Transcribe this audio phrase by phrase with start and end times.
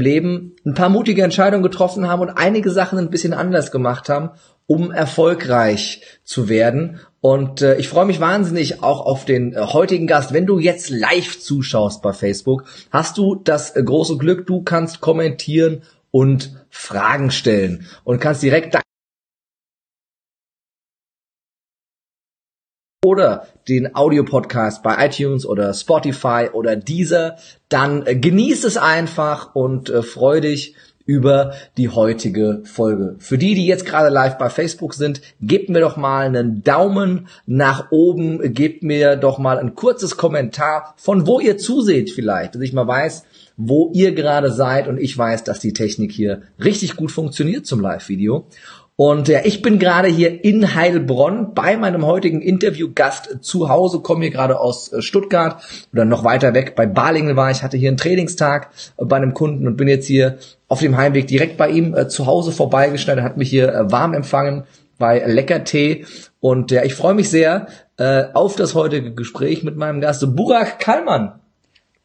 [0.00, 4.30] Leben ein paar mutige Entscheidungen getroffen haben und einige Sachen ein bisschen anders gemacht haben,
[4.66, 7.00] um erfolgreich zu werden.
[7.20, 10.32] Und äh, ich freue mich wahnsinnig auch auf den äh, heutigen Gast.
[10.32, 15.00] Wenn du jetzt live zuschaust bei Facebook, hast du das äh, große Glück, du kannst
[15.00, 18.74] kommentieren und Fragen stellen und kannst direkt
[23.04, 27.36] oder den Audiopodcast bei iTunes oder Spotify oder Deezer,
[27.68, 30.74] dann äh, genieß es einfach und äh, freu dich
[31.06, 33.16] über die heutige Folge.
[33.18, 37.28] Für die, die jetzt gerade live bei Facebook sind, gebt mir doch mal einen Daumen
[37.46, 42.62] nach oben, gebt mir doch mal ein kurzes Kommentar, von wo ihr zuseht vielleicht, dass
[42.62, 43.24] ich mal weiß,
[43.56, 47.80] wo ihr gerade seid und ich weiß, dass die Technik hier richtig gut funktioniert zum
[47.80, 48.46] Live-Video.
[48.96, 54.22] Und ja, ich bin gerade hier in Heilbronn bei meinem heutigen Interviewgast zu Hause, komme
[54.22, 55.60] hier gerade aus äh, Stuttgart
[55.92, 56.76] oder noch weiter weg.
[56.76, 60.06] Bei Balingen war ich, hatte hier einen Trainingstag äh, bei einem Kunden und bin jetzt
[60.06, 63.90] hier auf dem Heimweg direkt bei ihm äh, zu Hause vorbeigeschnitten, hat mich hier äh,
[63.90, 64.62] warm empfangen
[64.96, 66.06] bei Lecker Tee.
[66.38, 70.78] Und ja, ich freue mich sehr äh, auf das heutige Gespräch mit meinem Gast Burak
[70.78, 71.40] Kallmann.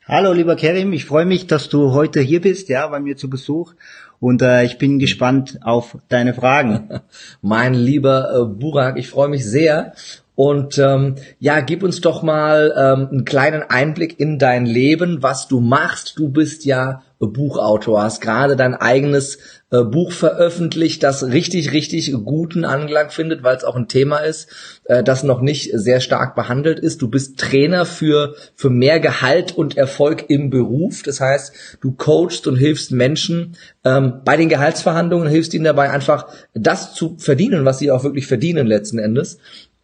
[0.08, 3.30] Hallo lieber Kerim, ich freue mich, dass du heute hier bist, ja, bei mir zu
[3.30, 3.76] Besuch
[4.20, 7.02] und äh, ich bin gespannt auf deine Fragen.
[7.42, 9.94] mein lieber äh, Burak, ich freue mich sehr.
[10.36, 15.50] Und ähm, ja, gib uns doch mal ähm, einen kleinen Einblick in dein Leben, was
[15.50, 16.18] du machst.
[16.18, 19.40] Du bist ja Buchautor, hast gerade dein eigenes
[19.72, 24.50] äh, Buch veröffentlicht, das richtig, richtig guten Anklang findet, weil es auch ein Thema ist,
[24.86, 27.02] äh, das noch nicht sehr stark behandelt ist.
[27.02, 31.04] Du bist Trainer für, für mehr Gehalt und Erfolg im Beruf.
[31.04, 36.28] Das heißt, du coachst und hilfst Menschen ähm, bei den Gehaltsverhandlungen, hilfst ihnen dabei einfach
[36.54, 39.38] das zu verdienen, was sie auch wirklich verdienen letzten Endes.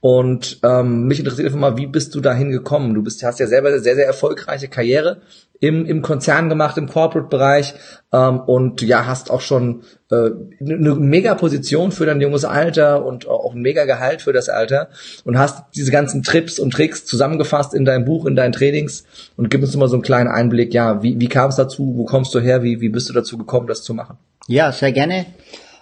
[0.05, 2.93] Und ähm, mich interessiert einfach mal, wie bist du dahin gekommen?
[2.93, 5.21] Du bist, hast ja selber eine sehr, sehr erfolgreiche Karriere
[5.59, 7.73] im, im Konzern gemacht, im Corporate-Bereich
[8.13, 13.27] ähm, und ja, hast auch schon äh, eine mega Position für dein junges Alter und
[13.27, 14.89] auch ein mega Gehalt für das Alter
[15.23, 19.05] und hast diese ganzen Trips und Tricks zusammengefasst in deinem Buch, in deinen Trainings
[19.37, 22.05] und gib uns mal so einen kleinen Einblick, ja, wie, wie kam es dazu, wo
[22.05, 24.19] kommst du her, wie, wie bist du dazu gekommen, das zu machen?
[24.47, 25.25] Ja, sehr gerne.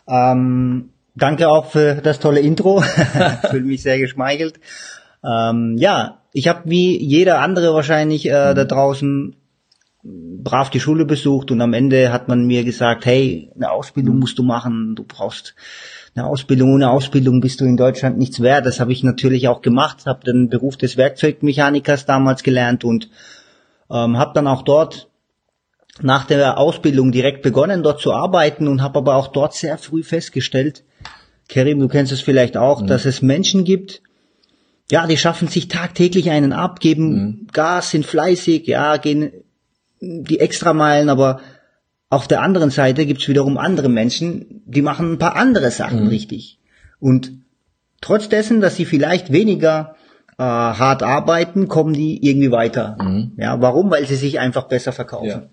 [0.07, 2.81] Ähm, danke auch für das tolle Intro,
[3.50, 4.59] fühle mich sehr geschmeichelt.
[5.24, 9.35] Ähm, ja, ich habe wie jeder andere wahrscheinlich äh, da draußen
[10.03, 14.38] brav die Schule besucht und am Ende hat man mir gesagt, hey, eine Ausbildung musst
[14.38, 15.56] du machen, du brauchst
[16.16, 18.66] eine Ausbildung, ohne Ausbildung bist du in Deutschland nichts wert.
[18.66, 23.09] Das habe ich natürlich auch gemacht, habe den Beruf des Werkzeugmechanikers damals gelernt und
[23.90, 25.09] ähm, habe dann auch dort
[26.01, 30.03] nach der Ausbildung direkt begonnen, dort zu arbeiten und habe aber auch dort sehr früh
[30.03, 30.83] festgestellt,
[31.49, 32.87] Kerim, du kennst es vielleicht auch, mhm.
[32.87, 34.01] dass es Menschen gibt,
[34.91, 37.47] ja, die schaffen sich tagtäglich einen ab, geben mhm.
[37.51, 39.31] Gas, sind fleißig, ja, gehen
[39.99, 41.39] die Extrameilen, aber
[42.09, 46.07] auf der anderen Seite gibt's wiederum andere Menschen, die machen ein paar andere Sachen mhm.
[46.09, 46.59] richtig.
[46.99, 47.31] Und
[48.01, 49.95] trotz dessen, dass sie vielleicht weniger
[50.37, 52.97] äh, hart arbeiten, kommen die irgendwie weiter.
[53.01, 53.33] Mhm.
[53.37, 53.89] Ja, warum?
[53.89, 55.27] Weil sie sich einfach besser verkaufen.
[55.27, 55.49] Ja.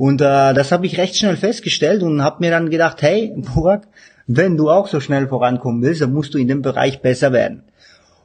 [0.00, 3.86] Und äh, das habe ich recht schnell festgestellt und habe mir dann gedacht, hey, Burak,
[4.26, 7.64] wenn du auch so schnell vorankommen willst, dann musst du in dem Bereich besser werden.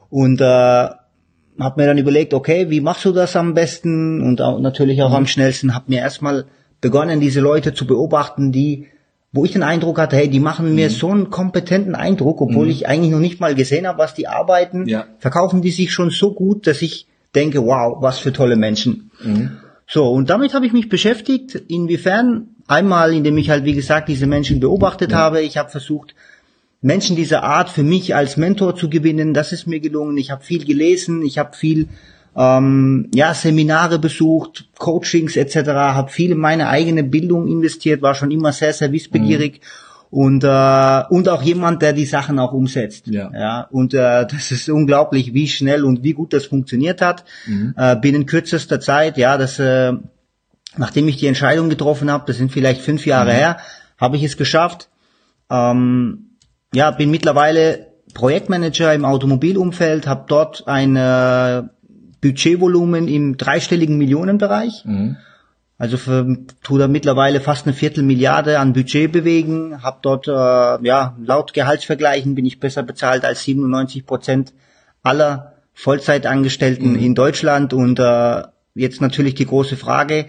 [0.08, 1.00] Und äh, habe
[1.76, 5.16] mir dann überlegt, okay, wie machst du das am besten und auch, natürlich auch mhm.
[5.16, 5.74] am schnellsten.
[5.74, 6.46] Habe mir erstmal
[6.80, 8.86] begonnen, diese Leute zu beobachten, die,
[9.32, 10.94] wo ich den Eindruck hatte, hey, die machen mir mhm.
[10.94, 12.70] so einen kompetenten Eindruck, obwohl mhm.
[12.70, 15.04] ich eigentlich noch nicht mal gesehen habe, was die arbeiten, ja.
[15.18, 19.10] verkaufen die sich schon so gut, dass ich denke, wow, was für tolle Menschen.
[19.22, 19.58] Mhm.
[19.86, 21.54] So, und damit habe ich mich beschäftigt.
[21.68, 22.48] Inwiefern?
[22.66, 25.18] Einmal, indem ich halt, wie gesagt, diese Menschen beobachtet ja.
[25.18, 25.42] habe.
[25.42, 26.14] Ich habe versucht,
[26.82, 29.34] Menschen dieser Art für mich als Mentor zu gewinnen.
[29.34, 30.16] Das ist mir gelungen.
[30.18, 31.88] Ich habe viel gelesen, ich habe viel
[32.36, 35.68] ähm, ja Seminare besucht, Coachings etc.
[35.68, 39.60] Habe viel in meine eigene Bildung investiert, war schon immer sehr sehr wissbegierig.
[39.60, 39.85] Mhm.
[40.10, 43.08] Und, äh, und auch jemand, der die Sachen auch umsetzt.
[43.08, 43.30] Ja.
[43.32, 47.24] ja und äh, das ist unglaublich, wie schnell und wie gut das funktioniert hat.
[47.46, 47.74] Mhm.
[47.76, 49.92] Äh, binnen kürzester Zeit, ja, das, äh,
[50.76, 53.36] nachdem ich die Entscheidung getroffen habe, das sind vielleicht fünf Jahre mhm.
[53.36, 53.56] her,
[53.98, 54.88] habe ich es geschafft,
[55.50, 56.30] ähm,
[56.74, 61.62] ja, bin mittlerweile Projektmanager im Automobilumfeld, habe dort ein äh,
[62.20, 64.84] Budgetvolumen im dreistelligen Millionenbereich.
[64.84, 65.16] Mhm.
[65.78, 66.26] Also für,
[66.78, 72.46] da mittlerweile fast eine Viertelmilliarde an Budget bewegen, habe dort, äh, ja, laut Gehaltsvergleichen bin
[72.46, 74.54] ich besser bezahlt als 97 Prozent
[75.02, 76.98] aller Vollzeitangestellten mhm.
[76.98, 78.42] in Deutschland und äh,
[78.74, 80.26] jetzt natürlich die große Frage,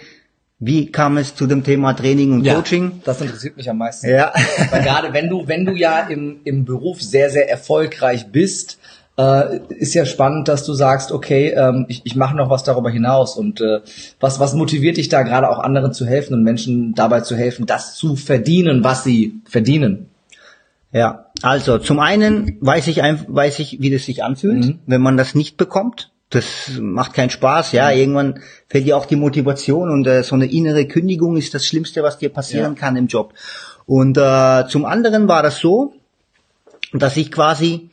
[0.60, 3.02] wie kam es zu dem Thema Training und ja, Coaching?
[3.06, 4.10] Das interessiert mich am meisten.
[4.10, 4.34] Ja.
[4.72, 8.80] Weil gerade wenn du, wenn du ja im, im Beruf sehr, sehr erfolgreich bist,
[9.18, 12.90] äh, ist ja spannend, dass du sagst, okay, ähm, ich, ich mache noch was darüber
[12.90, 13.36] hinaus.
[13.36, 13.82] Und äh,
[14.20, 17.66] was, was motiviert dich da gerade auch anderen zu helfen und Menschen dabei zu helfen,
[17.66, 20.10] das zu verdienen, was sie verdienen?
[20.92, 24.80] Ja, also zum einen weiß ich, weiß ich, wie das sich anfühlt, mhm.
[24.86, 26.12] wenn man das nicht bekommt.
[26.30, 27.90] Das macht keinen Spaß, ja.
[27.90, 27.98] Mhm.
[27.98, 32.04] Irgendwann fällt dir auch die Motivation und äh, so eine innere Kündigung ist das Schlimmste,
[32.04, 32.80] was dir passieren ja.
[32.80, 33.34] kann im Job.
[33.86, 35.94] Und äh, zum anderen war das so,
[36.94, 37.90] dass ich quasi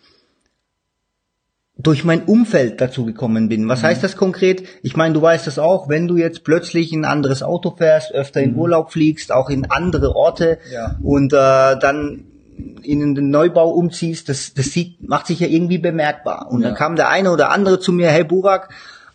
[1.77, 3.69] durch mein Umfeld dazu gekommen bin.
[3.69, 3.87] Was mhm.
[3.87, 4.63] heißt das konkret?
[4.83, 8.41] Ich meine, du weißt das auch, wenn du jetzt plötzlich ein anderes Auto fährst, öfter
[8.41, 8.59] in mhm.
[8.61, 10.97] Urlaub fliegst, auch in andere Orte ja.
[11.03, 12.27] und äh, dann
[12.83, 16.49] in den Neubau umziehst, das, das sieht, macht sich ja irgendwie bemerkbar.
[16.51, 16.69] Und ja.
[16.69, 18.69] dann kam der eine oder andere zu mir, hey Burak,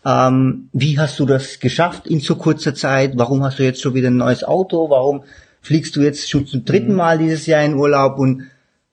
[0.06, 3.14] ähm, wie hast du das geschafft in so kurzer Zeit?
[3.16, 4.90] Warum hast du jetzt schon wieder ein neues Auto?
[4.90, 5.24] Warum
[5.62, 6.98] fliegst du jetzt schon zum dritten mhm.
[6.98, 8.20] Mal dieses Jahr in Urlaub?
[8.20, 8.44] Und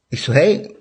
[0.08, 0.75] ich so, hey,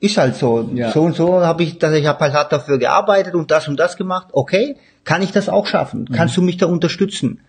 [0.00, 0.68] ist halt so.
[0.74, 0.92] Ja.
[0.92, 3.78] So und so habe ich, dass ich habe halt hart dafür gearbeitet und das und
[3.78, 4.28] das gemacht.
[4.32, 6.06] Okay, kann ich das auch schaffen?
[6.08, 6.14] Mhm.
[6.14, 7.40] Kannst du mich da unterstützen?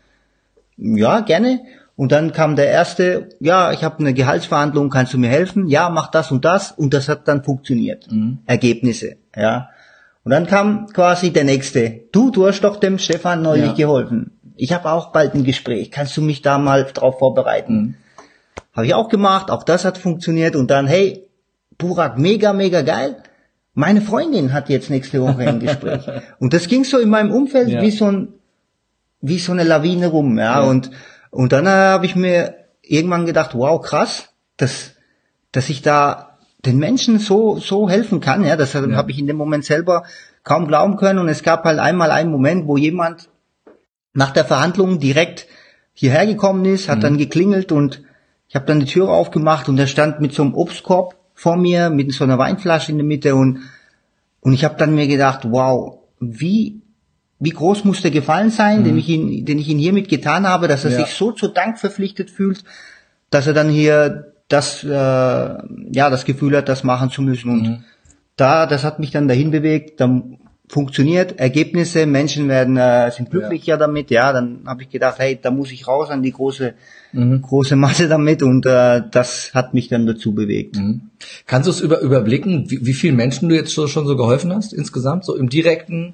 [0.78, 1.62] Ja, gerne.
[1.96, 5.68] Und dann kam der erste, ja, ich habe eine Gehaltsverhandlung, kannst du mir helfen?
[5.68, 8.10] Ja, mach das und das und das hat dann funktioniert.
[8.10, 8.40] Mhm.
[8.46, 9.69] Ergebnisse, ja.
[10.24, 12.01] Und dann kam quasi der nächste.
[12.12, 13.74] Du, du hast doch dem Stefan neulich ja.
[13.74, 14.40] geholfen.
[14.56, 15.92] Ich habe auch bald ein Gespräch.
[15.92, 17.74] Kannst du mich da mal drauf vorbereiten?
[17.74, 17.96] Mhm.
[18.74, 21.29] Habe ich auch gemacht, auch das hat funktioniert und dann, hey,
[21.80, 23.24] Burak, mega, mega geil.
[23.74, 26.06] Meine Freundin hat jetzt nächste Woche ein Gespräch.
[26.40, 27.81] und das ging so in meinem Umfeld ja.
[27.81, 28.28] wie so ein,
[29.22, 30.62] wie so eine Lawine rum, ja.
[30.62, 30.70] ja.
[30.70, 30.92] Und
[31.31, 34.96] und dann äh, habe ich mir irgendwann gedacht, wow, krass, dass,
[35.52, 38.44] dass ich da den Menschen so, so helfen kann.
[38.44, 38.82] Ja, das ja.
[38.94, 40.04] habe ich in dem Moment selber
[40.44, 41.20] kaum glauben können.
[41.20, 43.30] Und es gab halt einmal einen Moment, wo jemand
[44.14, 45.48] nach der Verhandlung direkt
[45.94, 47.02] hierher gekommen ist, hat mhm.
[47.02, 48.02] dann geklingelt und
[48.48, 51.89] ich habe dann die Tür aufgemacht und er stand mit so einem Obstkorb vor mir,
[51.89, 53.59] mit so einer Weinflasche in der Mitte und,
[54.41, 56.81] und ich habe dann mir gedacht, wow, wie
[57.39, 58.83] wie groß muss der Gefallen sein, mhm.
[58.83, 60.97] den ich ihn, den ich ihn hiermit getan habe, dass er ja.
[60.97, 62.65] sich so zu Dank verpflichtet fühlt,
[63.30, 67.50] dass er dann hier das, äh, ja, das Gefühl hat, das machen zu müssen.
[67.50, 67.83] Und mhm.
[68.36, 70.38] da, das hat mich dann dahin bewegt, dann
[70.69, 73.77] funktioniert, Ergebnisse, Menschen werden äh, sind glücklicher ja.
[73.77, 76.75] damit, ja, dann habe ich gedacht, hey, da muss ich raus an die große
[77.12, 77.42] mhm.
[77.42, 80.77] große Masse damit und äh, das hat mich dann dazu bewegt.
[80.77, 81.10] Mhm.
[81.48, 84.54] Kannst du es über, überblicken, wie, wie vielen Menschen du jetzt schon, schon so geholfen
[84.54, 86.13] hast insgesamt, so im direkten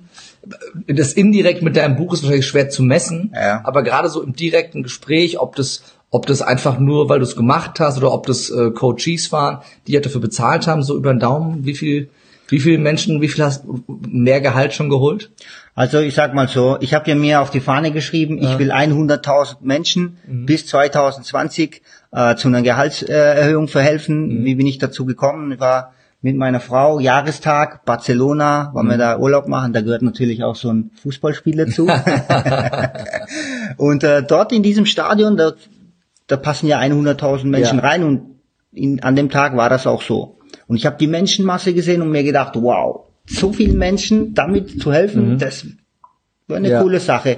[0.87, 3.61] das indirekt mit deinem Buch ist wahrscheinlich schwer zu messen, ja.
[3.63, 7.35] aber gerade so im direkten Gespräch, ob das ob das einfach nur, weil du es
[7.35, 11.11] gemacht hast oder ob das äh, Coaches waren, die ja dafür bezahlt haben, so über
[11.11, 12.09] den Daumen, wie viel
[12.47, 15.31] wie viele Menschen, wie viel hast mehr Gehalt schon geholt?
[15.73, 18.53] Also ich sag mal so, ich habe ja mir auf die Fahne geschrieben, ja.
[18.53, 20.45] ich will 100.000 Menschen mhm.
[20.45, 21.81] bis 2020
[22.11, 24.41] äh, zu einer Gehaltserhöhung verhelfen.
[24.41, 24.45] Mhm.
[24.45, 25.51] Wie bin ich dazu gekommen?
[25.51, 28.91] Ich war mit meiner Frau, Jahrestag, Barcelona, wollen mhm.
[28.91, 31.87] wir da Urlaub machen, da gehört natürlich auch so ein Fußballspiel dazu.
[33.77, 35.53] und äh, dort in diesem Stadion, da,
[36.25, 37.83] da passen ja 100.000 Menschen ja.
[37.83, 38.39] rein und
[38.71, 40.39] in, an dem Tag war das auch so.
[40.67, 44.93] Und ich habe die Menschenmasse gesehen und mir gedacht, wow, so vielen Menschen damit zu
[44.93, 45.37] helfen, mhm.
[45.37, 45.65] das
[46.47, 46.81] war eine ja.
[46.81, 47.37] coole Sache.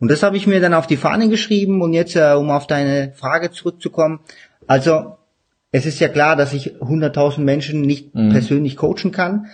[0.00, 2.66] Und das habe ich mir dann auf die Fahne geschrieben und jetzt, äh, um auf
[2.66, 4.20] deine Frage zurückzukommen,
[4.66, 5.16] also
[5.72, 8.30] es ist ja klar, dass ich 100.000 Menschen nicht mhm.
[8.30, 9.46] persönlich coachen kann.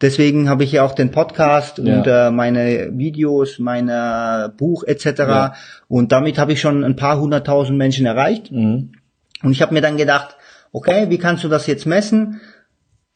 [0.00, 1.98] Deswegen habe ich ja auch den Podcast ja.
[1.98, 5.04] und äh, meine Videos, mein äh, Buch etc.
[5.18, 5.54] Ja.
[5.88, 8.50] Und damit habe ich schon ein paar hunderttausend Menschen erreicht.
[8.50, 8.92] Mhm.
[9.42, 10.36] Und ich habe mir dann gedacht,
[10.72, 12.40] okay, wie kannst du das jetzt messen?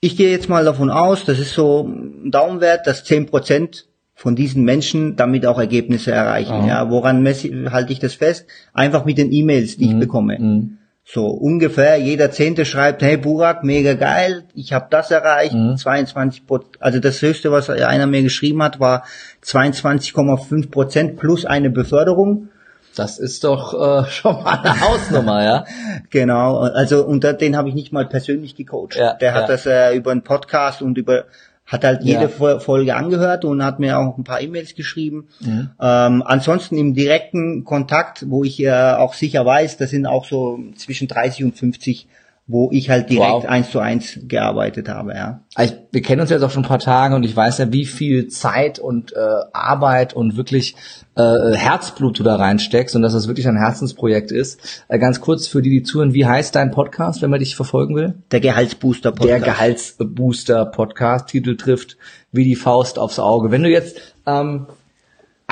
[0.04, 4.36] Ich gehe jetzt mal davon aus, das ist so ein Daumenwert, dass zehn Prozent von
[4.36, 6.60] diesen Menschen damit auch Ergebnisse erreichen.
[6.64, 6.68] Oh.
[6.68, 8.44] Ja, woran messe, halte ich das fest?
[8.74, 9.92] Einfach mit den E-Mails, die mhm.
[9.92, 10.38] ich bekomme.
[10.38, 10.76] Mhm.
[11.06, 15.78] So ungefähr jeder Zehnte schreibt, hey Burak, mega geil, ich habe das erreicht, mhm.
[15.78, 19.04] 22 Prozent, also das höchste, was einer mir geschrieben hat, war
[19.42, 22.50] 22,5 Prozent plus eine Beförderung.
[22.94, 25.64] Das ist doch äh, schon mal eine Hausnummer, ja.
[26.10, 28.96] genau, also und den habe ich nicht mal persönlich gecoacht.
[28.96, 29.46] Ja, Der hat ja.
[29.48, 31.24] das äh, über einen Podcast und über
[31.66, 32.58] hat halt jede ja.
[32.58, 35.28] Folge angehört und hat mir auch ein paar E-Mails geschrieben.
[35.40, 35.70] Mhm.
[35.80, 40.58] Ähm, ansonsten im direkten Kontakt, wo ich äh, auch sicher weiß, das sind auch so
[40.76, 42.06] zwischen 30 und 50
[42.46, 43.44] wo ich halt direkt wow.
[43.46, 45.40] eins zu eins gearbeitet habe, ja.
[45.58, 47.86] Ich, wir kennen uns jetzt auch schon ein paar Tage und ich weiß ja, wie
[47.86, 49.18] viel Zeit und äh,
[49.54, 50.76] Arbeit und wirklich
[51.16, 54.84] äh, Herzblut du da reinsteckst und dass das wirklich ein Herzensprojekt ist.
[54.88, 57.96] Äh, ganz kurz für die, die zuhören, wie heißt dein Podcast, wenn man dich verfolgen
[57.96, 58.14] will?
[58.30, 59.30] Der Gehaltsbooster Podcast.
[59.30, 61.28] Der Gehaltsbooster Podcast.
[61.28, 61.96] Titel trifft
[62.30, 63.52] wie die Faust aufs Auge.
[63.52, 64.66] Wenn du jetzt ähm,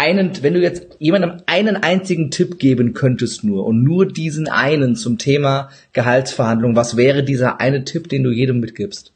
[0.03, 4.97] einen, wenn du jetzt jemandem einen einzigen Tipp geben könntest nur und nur diesen einen
[4.97, 9.13] zum Thema Gehaltsverhandlung, was wäre dieser eine Tipp, den du jedem mitgibst?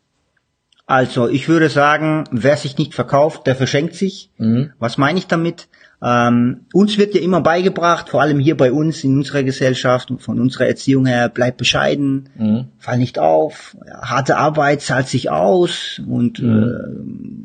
[0.87, 4.31] Also, ich würde sagen, wer sich nicht verkauft, der verschenkt sich.
[4.39, 4.73] Mhm.
[4.79, 5.67] Was meine ich damit?
[6.09, 10.23] Ähm, uns wird ja immer beigebracht, vor allem hier bei uns in unserer Gesellschaft und
[10.23, 12.67] von unserer Erziehung her, bleib bescheiden, Mhm.
[12.79, 16.63] fall nicht auf, ja, harte Arbeit zahlt sich aus und Mhm.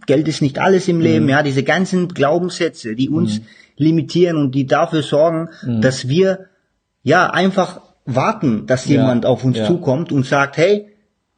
[0.04, 1.28] äh, Geld ist nicht alles im Leben.
[1.28, 3.44] Ja, diese ganzen Glaubenssätze, die uns Mhm.
[3.78, 5.50] limitieren und die dafür sorgen,
[5.80, 6.46] dass wir
[7.02, 9.66] ja einfach warten, dass Ja, jemand auf uns ja.
[9.66, 10.88] zukommt und sagt, hey,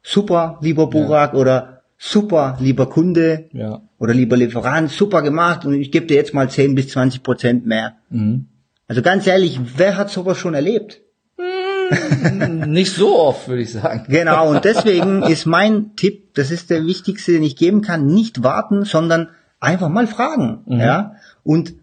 [0.02, 1.73] super, lieber Burak oder
[2.04, 3.80] super, lieber Kunde Ja.
[3.98, 7.66] oder lieber Lieferant, super gemacht und ich gebe dir jetzt mal 10 bis 20 Prozent
[7.66, 7.96] mehr.
[8.10, 8.46] Mhm.
[8.86, 11.00] Also ganz ehrlich, wer hat sowas schon erlebt?
[12.66, 14.04] Nicht so oft, würde ich sagen.
[14.08, 18.42] Genau, und deswegen ist mein Tipp, das ist der wichtigste, den ich geben kann, nicht
[18.42, 19.28] warten, sondern
[19.60, 20.64] einfach mal fragen.
[20.66, 21.16] Ja?
[21.42, 21.74] Und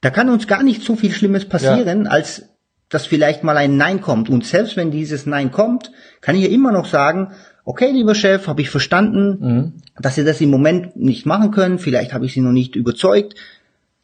[0.00, 2.50] da kann uns gar nicht so viel Schlimmes passieren, als
[2.88, 4.28] dass vielleicht mal ein Nein kommt.
[4.28, 7.32] Und selbst wenn dieses Nein kommt, kann ich ja immer noch sagen,
[7.66, 12.14] okay, lieber Chef, habe ich verstanden, dass Sie das im Moment nicht machen können, vielleicht
[12.14, 13.34] habe ich Sie noch nicht überzeugt.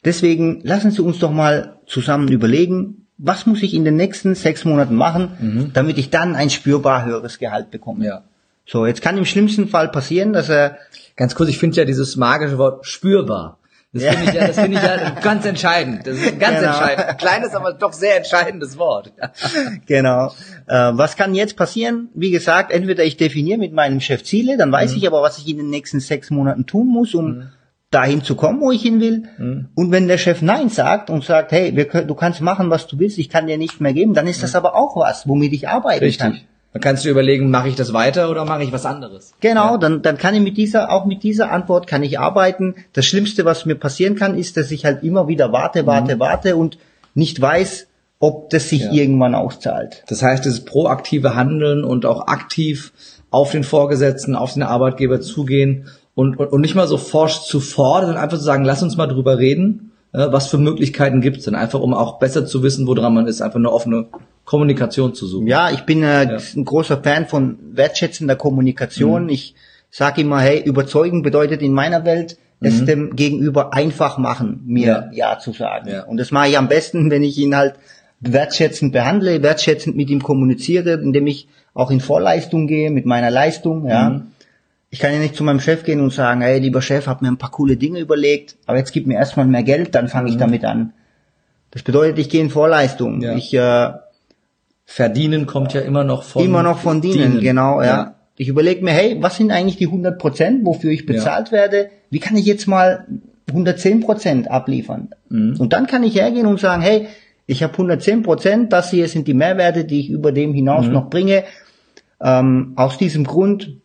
[0.04, 4.64] Deswegen lassen Sie uns doch mal zusammen überlegen, was muss ich in den nächsten sechs
[4.64, 8.04] Monaten machen, damit ich dann ein spürbar höheres Gehalt bekomme.
[8.04, 8.24] Ja.
[8.66, 10.76] So, jetzt kann im schlimmsten Fall passieren, dass er,
[11.16, 13.58] Ganz kurz, ich finde ja dieses magische Wort spürbar.
[13.94, 16.06] Das finde ich ja, das finde ich ja ganz entscheidend.
[16.06, 16.70] Das ist ein ganz Genau.
[16.70, 17.06] entscheidend.
[17.08, 19.12] Ein kleines, aber doch sehr entscheidendes Wort.
[19.86, 20.28] genau,
[20.66, 22.08] äh, was kann jetzt passieren?
[22.14, 25.48] Wie gesagt, entweder ich definiere mit meinem Chef Ziele, dann weiß ich aber, was ich
[25.48, 27.50] in den nächsten sechs Monaten tun muss, um
[27.90, 29.24] dahin zu kommen, wo ich hin will.
[29.74, 32.86] Und wenn der Chef Nein sagt und sagt, hey, wir können, du kannst machen, was
[32.86, 35.52] du willst, ich kann dir nicht mehr geben, dann ist das aber auch was, womit
[35.52, 36.40] ich arbeiten kann.
[36.72, 39.34] Dann kannst du überlegen, mache ich das weiter oder mache ich was anderes?
[39.40, 42.74] Genau, dann, dann kann ich mit dieser, auch mit dieser Antwort kann ich arbeiten.
[42.94, 46.56] Das Schlimmste, was mir passieren kann, ist, dass ich halt immer wieder warte, warte, warte
[46.56, 46.78] und
[47.14, 47.88] nicht weiß,
[48.20, 48.92] ob das sich Ja.
[48.92, 50.04] irgendwann auszahlt.
[50.08, 52.92] Das heißt, dieses proaktive Handeln und auch aktiv
[53.30, 57.60] auf den Vorgesetzten, auf den Arbeitgeber zugehen und, und, und nicht mal so forsch zu
[57.60, 61.44] fordern, sondern einfach zu sagen, lass uns mal drüber reden, was für Möglichkeiten gibt es
[61.44, 64.06] denn, einfach um auch besser zu wissen, woran man ist, einfach eine offene
[64.44, 65.46] Kommunikation zu suchen.
[65.46, 66.38] Ja, ich bin äh, Ja.
[66.56, 69.28] ein großer Fan von wertschätzender Kommunikation.
[69.28, 69.54] Ich
[69.90, 75.38] sage immer, hey, überzeugen bedeutet in meiner Welt, es dem Gegenüber einfach machen, mir ja,
[75.38, 75.88] zu sagen.
[75.88, 76.04] Ja.
[76.04, 77.74] Und das mache ich am besten, wenn ich ihn halt
[78.20, 83.88] wertschätzend behandle, wertschätzend mit ihm kommuniziere, indem ich auch in Vorleistung gehe mit meiner Leistung.
[83.88, 84.22] Ja.
[84.90, 87.28] Ich kann ja nicht zu meinem Chef gehen und sagen, hey, lieber Chef, hab mir
[87.28, 90.36] ein paar coole Dinge überlegt, aber jetzt gib mir erstmal mehr Geld, dann fange ich
[90.36, 90.92] damit an.
[91.70, 93.22] Das bedeutet, ich gehe in Vorleistung.
[93.22, 93.34] Ja.
[93.34, 93.90] Ich äh,
[94.94, 98.14] Verdienen kommt ja immer noch von immer noch von dienen, genau, ja.
[98.36, 101.88] Ich überlege mir, hey, was sind eigentlich die 100 Prozent, wofür ich bezahlt werde?
[102.10, 103.06] Wie kann ich jetzt mal
[103.48, 105.08] 110 Prozent abliefern?
[105.30, 105.56] Mhm.
[105.58, 107.06] Und dann kann ich hergehen und sagen, hey,
[107.46, 110.92] ich habe 110 Prozent, das hier sind die Mehrwerte, die ich über dem hinaus Mhm.
[110.92, 111.44] noch bringe.
[112.20, 113.76] Ähm, aus diesem Grund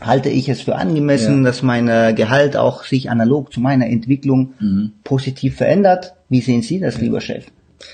[0.00, 1.50] halte ich es für angemessen, Ja.
[1.50, 4.92] dass mein äh, Gehalt auch sich analog zu meiner Entwicklung Mhm.
[5.04, 6.14] positiv verändert.
[6.28, 7.46] Wie sehen Sie das, lieber Chef?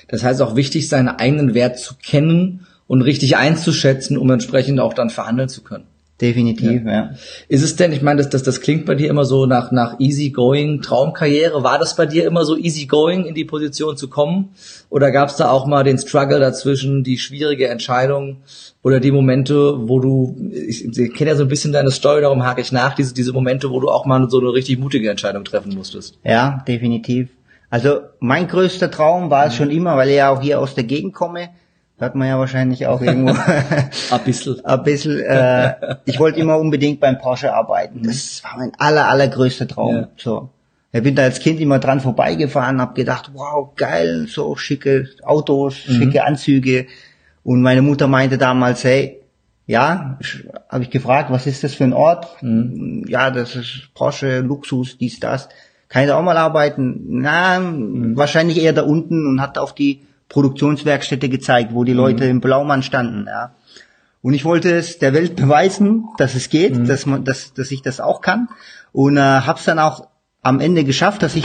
[0.09, 4.95] Das heißt auch wichtig, seinen eigenen Wert zu kennen und richtig einzuschätzen, um entsprechend auch
[4.95, 5.85] dann verhandeln zu können.
[6.21, 7.11] Definitiv, ja.
[7.47, 10.01] Ist es denn, ich meine, das, das, das klingt bei dir immer so nach, nach
[10.01, 11.63] easy going, Traumkarriere.
[11.63, 14.49] War das bei dir immer so easy going, in die Position zu kommen?
[14.91, 18.39] Oder gab es da auch mal den Struggle dazwischen, die schwierige Entscheidung
[18.83, 22.45] oder die Momente, wo du, ich, ich kenne ja so ein bisschen deine Story, darum
[22.45, 25.45] hake ich nach, diese, diese Momente, wo du auch mal so eine richtig mutige Entscheidung
[25.45, 26.19] treffen musstest?
[26.25, 27.29] Ja, definitiv.
[27.71, 30.85] Also mein größter Traum war es schon immer, weil ich ja auch hier aus der
[30.85, 31.51] Gegend komme,
[31.99, 33.33] hört man ja wahrscheinlich auch irgendwo
[34.11, 34.65] Ein bisschen.
[34.65, 38.03] ein bisschen, äh, ich wollte immer unbedingt beim Porsche arbeiten.
[38.05, 39.97] Das war mein aller, allergrößter Traum.
[39.97, 40.09] Ja.
[40.17, 40.51] So.
[40.93, 45.77] Ich bin da als Kind immer dran vorbeigefahren, hab gedacht, wow, geil, so schicke Autos,
[45.77, 46.87] schicke Anzüge.
[47.45, 49.21] Und meine Mutter meinte damals, hey,
[49.67, 50.19] ja,
[50.71, 52.27] habe ich gefragt, was ist das für ein Ort?
[52.41, 55.51] Ja, das ist Porsche, Luxus, dies, das.
[55.89, 57.05] Kann ich da auch mal arbeiten?
[57.09, 57.61] Na,
[58.15, 62.83] wahrscheinlich eher da unten und hat auf die Produktionswerkstätte gezeigt, wo die Leute im Blaumann
[62.83, 63.53] standen, ja.
[64.21, 67.83] Und ich wollte es der Welt beweisen, dass es geht, dass man, dass, dass ich
[67.83, 68.49] das auch kann.
[68.93, 70.09] Und äh, habe es dann auch
[70.43, 71.45] am Ende geschafft, dass ich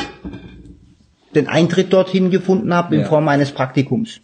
[1.36, 3.08] den Eintritt dorthin gefunden habe in Ja.
[3.08, 4.20] Form eines Praktikums.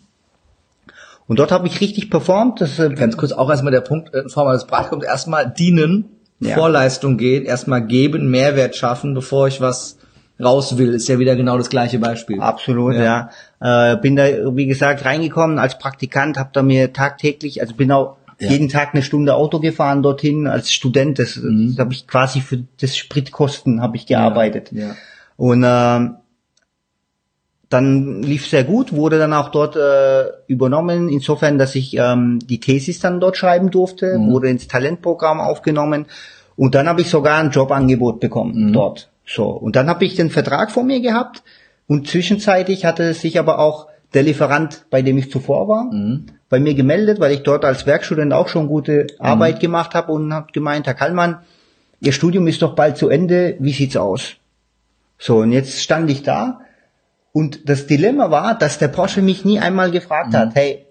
[1.28, 2.60] Und dort habe ich richtig performt.
[2.60, 5.06] Das, äh, Ganz kurz auch erstmal der Punkt äh, in Form eines Praktikums.
[5.06, 6.06] Erstmal dienen,
[6.40, 6.56] Ja.
[6.56, 9.99] Vorleistung gehen, erstmal geben, Mehrwert schaffen, bevor ich was
[10.42, 10.94] raus will.
[10.94, 12.40] Ist ja wieder genau das gleiche Beispiel.
[12.42, 13.30] Absolut, Ja.
[13.62, 13.94] ja.
[13.94, 18.18] Äh, bin da, wie gesagt, reingekommen als Praktikant, habe da mir tagtäglich, also bin auch
[18.40, 18.50] Ja.
[18.50, 21.20] jeden Tag eine Stunde Auto gefahren dorthin als Student.
[21.20, 24.72] Das, das habe ich quasi für das Spritkosten habe ich gearbeitet.
[24.72, 24.96] Ja.
[25.36, 26.16] Und ähm,
[27.70, 32.60] dann lief sehr gut, wurde dann auch dort äh, übernommen, insofern, dass ich ähm, die
[32.60, 36.08] Thesis dann dort schreiben durfte, wurde ins Talentprogramm aufgenommen
[36.56, 38.74] Und dann habe ich sogar ein Jobangebot bekommen Mhm.
[38.74, 39.10] dort.
[39.32, 39.46] So.
[39.46, 41.44] Und dann habe ich den Vertrag vor mir gehabt
[41.88, 46.26] und zwischenzeitlich hatte sich aber auch der Lieferant, bei dem ich zuvor war, Mhm.
[46.50, 50.34] bei mir gemeldet, weil ich dort als Werkstudent auch schon gute Arbeit gemacht habe und
[50.34, 51.40] habe gemeint, Herr Kallmann,
[52.02, 54.36] Ihr Studium ist doch bald zu Ende, wie sieht's aus?
[55.18, 56.62] So, und jetzt stand ich da
[57.34, 60.86] und das Dilemma war, dass der Porsche mich nie einmal gefragt hat, hey,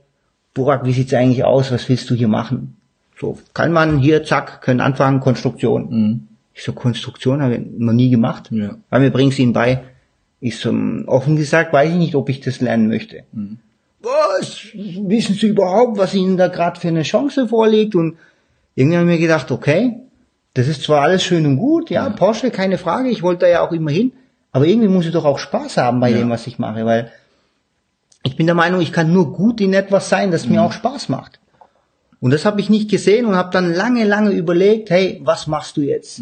[0.52, 1.73] Burak, wie sieht's eigentlich aus?
[1.73, 2.76] Was willst du hier machen?
[3.18, 6.28] So, Kallmann, hier, zack, können anfangen, Konstruktion.
[6.59, 6.61] Mhm.
[6.61, 8.49] Ich so, Konstruktion habe ich noch nie gemacht.
[8.50, 8.77] Ja.
[8.91, 9.85] Weil mir bringt's ihnen bei.
[10.41, 10.71] Ich so,
[11.07, 13.25] offen gesagt, weiß ich nicht, ob ich das lernen möchte.
[14.03, 14.67] Was?
[14.75, 17.95] Wissen Sie überhaupt, was Ihnen da gerade für eine Chance vorliegt?
[17.97, 18.17] Und
[18.77, 19.97] irgendwie habe ich mir gedacht, okay,
[20.55, 23.61] das ist zwar alles schön und gut, ja, Porsche, keine Frage, ich wollte da ja
[23.61, 24.12] auch immer hin,
[24.53, 26.19] aber irgendwie muss ich doch auch Spaß haben bei Ja.
[26.19, 27.11] dem, was ich mache, weil
[28.23, 31.09] ich bin der Meinung, ich kann nur gut in etwas sein, das mir auch Spaß
[31.09, 31.38] macht.
[32.21, 35.77] Und das habe ich nicht gesehen und habe dann lange, lange überlegt, hey, was machst
[35.77, 36.21] du jetzt?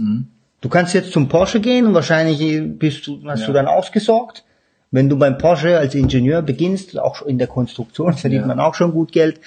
[0.61, 3.47] Du kannst jetzt zum Porsche gehen und wahrscheinlich bist du, hast Ja.
[3.47, 4.45] du dann ausgesorgt.
[4.91, 8.47] Wenn du beim Porsche als Ingenieur beginnst, auch in der Konstruktion verdient Ja.
[8.47, 9.41] man auch schon gut Geld.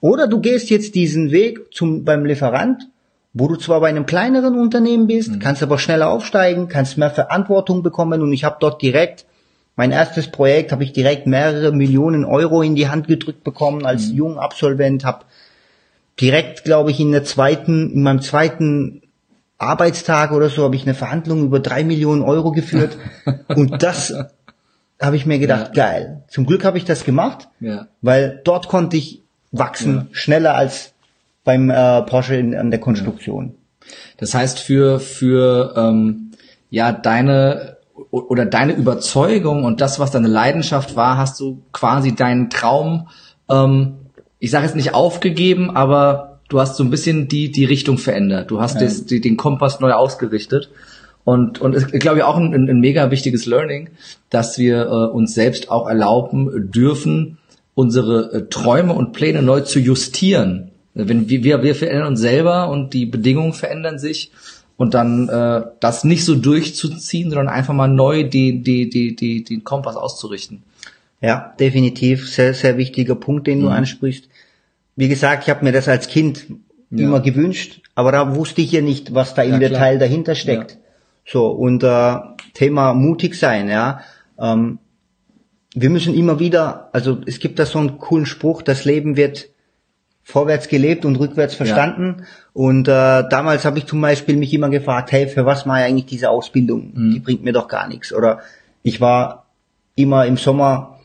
[0.00, 2.86] Oder du gehst jetzt diesen Weg zum, beim Lieferant,
[3.32, 5.38] wo du zwar bei einem kleineren Unternehmen bist, Mhm.
[5.40, 9.24] kannst aber schneller aufsteigen, kannst mehr Verantwortung bekommen und ich habe dort direkt
[9.78, 14.08] mein erstes Projekt habe ich direkt mehrere Millionen Euro in die Hand gedrückt bekommen als
[14.08, 14.16] Mhm.
[14.16, 15.26] junger Absolvent, habe
[16.20, 19.02] direkt, glaube ich, in der zweiten, in meinem zweiten
[19.58, 22.96] Arbeitstag oder so habe ich eine Verhandlung über drei Millionen Euro geführt
[23.48, 24.14] und das
[25.00, 26.24] habe ich mir gedacht, geil.
[26.28, 27.88] Zum Glück habe ich das gemacht, Ja.
[28.02, 30.92] weil dort konnte ich wachsen schneller als
[31.44, 33.54] beim äh, Porsche in, an der Konstruktion.
[34.18, 36.32] Das heißt, für, für ähm,
[36.70, 37.76] ja, deine
[38.10, 43.08] oder deine Überzeugung und das, was deine Leidenschaft war, hast du quasi deinen Traum,
[43.48, 44.05] ähm,
[44.46, 48.48] ich sage jetzt nicht aufgegeben, aber du hast so ein bisschen die, die Richtung verändert.
[48.48, 50.70] Du hast das, die, den Kompass neu ausgerichtet.
[51.24, 53.90] Und, und ist, glaube ich, auch ein, ein, mega wichtiges Learning,
[54.30, 57.38] dass wir äh, uns selbst auch erlauben dürfen,
[57.74, 60.70] unsere äh, Träume und Pläne neu zu justieren.
[60.94, 64.30] Wenn wir, wir, wir verändern uns selber und die Bedingungen verändern sich
[64.76, 69.42] und dann äh, das nicht so durchzuziehen, sondern einfach mal neu die, die, die, die,
[69.42, 70.62] den Kompass auszurichten.
[71.20, 72.28] Ja, definitiv.
[72.28, 74.28] Sehr, sehr wichtiger Punkt, den du ansprichst.
[74.96, 76.46] Wie gesagt, ich habe mir das als Kind
[76.90, 79.68] immer gewünscht, aber da wusste ich ja nicht, was da im Ja.
[79.68, 80.78] Detail dahinter steckt.
[81.24, 82.14] So, und äh,
[82.54, 84.00] Thema mutig sein, ja.
[84.38, 84.78] Ähm,
[85.74, 89.48] wir müssen immer wieder, also es gibt da so einen coolen Spruch, das Leben wird
[90.22, 92.24] vorwärts gelebt und rückwärts verstanden.
[92.52, 95.84] Und äh, damals habe ich zum Beispiel mich immer gefragt, hey, für was mache ich
[95.84, 96.92] eigentlich diese Ausbildung?
[97.12, 98.12] Die bringt mir doch gar nichts.
[98.12, 98.40] Oder
[98.82, 99.46] ich war
[99.94, 100.95] immer im Sommer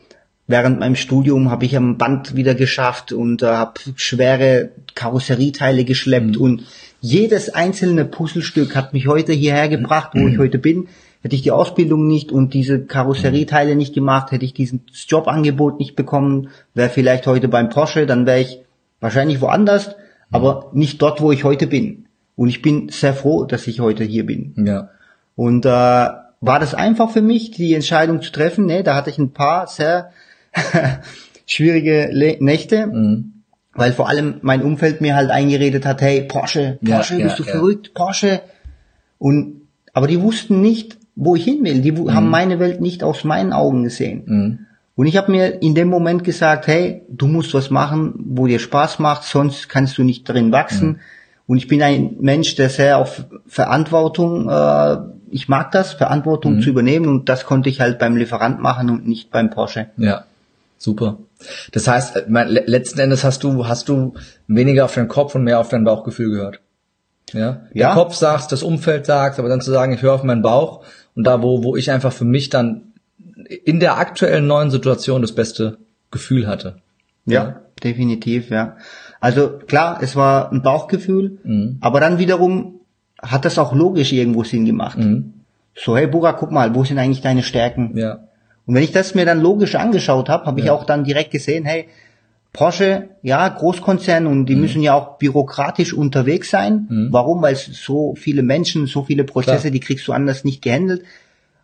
[0.46, 6.36] während meinem Studium habe ich am Band wieder geschafft und äh, habe schwere Karosserieteile geschleppt
[6.36, 6.64] und
[7.00, 10.88] jedes einzelne Puzzlestück hat mich heute hierher gebracht, wo ich heute bin.
[11.20, 15.96] Hätte ich die Ausbildung nicht und diese Karosserieteile nicht gemacht, hätte ich dieses Jobangebot nicht
[15.96, 18.60] bekommen, wäre vielleicht heute beim Porsche, dann wäre ich
[19.00, 19.94] wahrscheinlich woanders,
[20.30, 22.06] aber nicht dort, wo ich heute bin.
[22.34, 24.54] Und ich bin sehr froh, dass ich heute hier bin.
[24.64, 24.90] Ja.
[25.36, 28.66] Und äh, war das einfach für mich, die Entscheidung zu treffen?
[28.66, 30.10] Nee, da hatte ich ein paar sehr
[31.46, 33.32] schwierige Le Nächte, Mhm.
[33.74, 37.38] weil vor allem mein Umfeld mir halt eingeredet hat, hey, Porsche, Ja, Porsche, ja, bist
[37.38, 37.50] du ja.
[37.52, 38.40] verrückt, Porsche.
[39.18, 39.62] Und
[39.92, 41.80] aber die wussten nicht, wo ich hin will.
[41.82, 44.22] Die wu- haben meine Welt nicht aus meinen Augen gesehen.
[44.26, 44.58] Mhm.
[44.94, 48.58] Und ich habe mir in dem Moment gesagt, hey, du musst was machen, wo dir
[48.58, 51.00] Spaß macht, sonst kannst du nicht drin wachsen.
[51.46, 54.96] Und ich bin ein Mensch, der sehr auf Verantwortung, äh,
[55.30, 59.06] ich mag das, Verantwortung zu übernehmen und das konnte ich halt beim Lieferant machen und
[59.08, 59.88] nicht beim Porsche.
[59.96, 60.24] Ja,
[60.82, 61.18] super.
[61.72, 64.14] Das heißt, äh, mein, letzten Endes hast du, hast du
[64.48, 66.60] weniger auf deinen Kopf und mehr auf dein Bauchgefühl gehört.
[67.32, 67.62] Ja?
[67.72, 67.94] Der Ja.
[67.94, 71.24] Kopf sagt, das Umfeld sagt, aber dann zu sagen, ich höre auf meinen Bauch und
[71.24, 72.92] da, wo, wo ich einfach für mich dann
[73.64, 75.78] in der aktuellen neuen Situation das beste
[76.10, 76.76] Gefühl hatte.
[77.26, 78.76] Ja, definitiv, ja.
[79.20, 81.38] Also klar, es war ein Bauchgefühl,
[81.80, 82.80] aber dann wiederum
[83.20, 84.98] hat das auch logisch irgendwo Sinn gemacht.
[85.74, 87.96] So, hey Bura, guck mal, wo sind eigentlich deine Stärken?
[87.96, 88.24] Ja.
[88.66, 91.64] Und wenn ich das mir dann logisch angeschaut habe, habe ich auch dann direkt gesehen,
[91.64, 91.88] hey,
[92.52, 96.86] Porsche, ja, Großkonzern und die müssen ja auch bürokratisch unterwegs sein.
[97.10, 97.40] Warum?
[97.40, 99.70] Weil so viele Menschen, so viele Prozesse, Klar.
[99.70, 101.02] die kriegst du anders nicht gehandelt.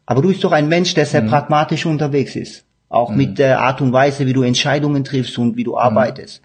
[0.06, 2.64] Aber du bist doch ein Mensch, der sehr pragmatisch unterwegs ist.
[2.88, 6.40] Auch mit der Art und Weise, wie du Entscheidungen triffst und wie du arbeitest.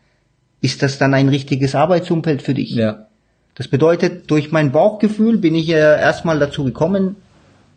[0.59, 2.71] Ist das dann ein richtiges Arbeitsumfeld für dich?
[2.71, 3.07] Ja.
[3.55, 7.15] Das bedeutet, durch mein Bauchgefühl bin ich äh, erstmal dazu gekommen,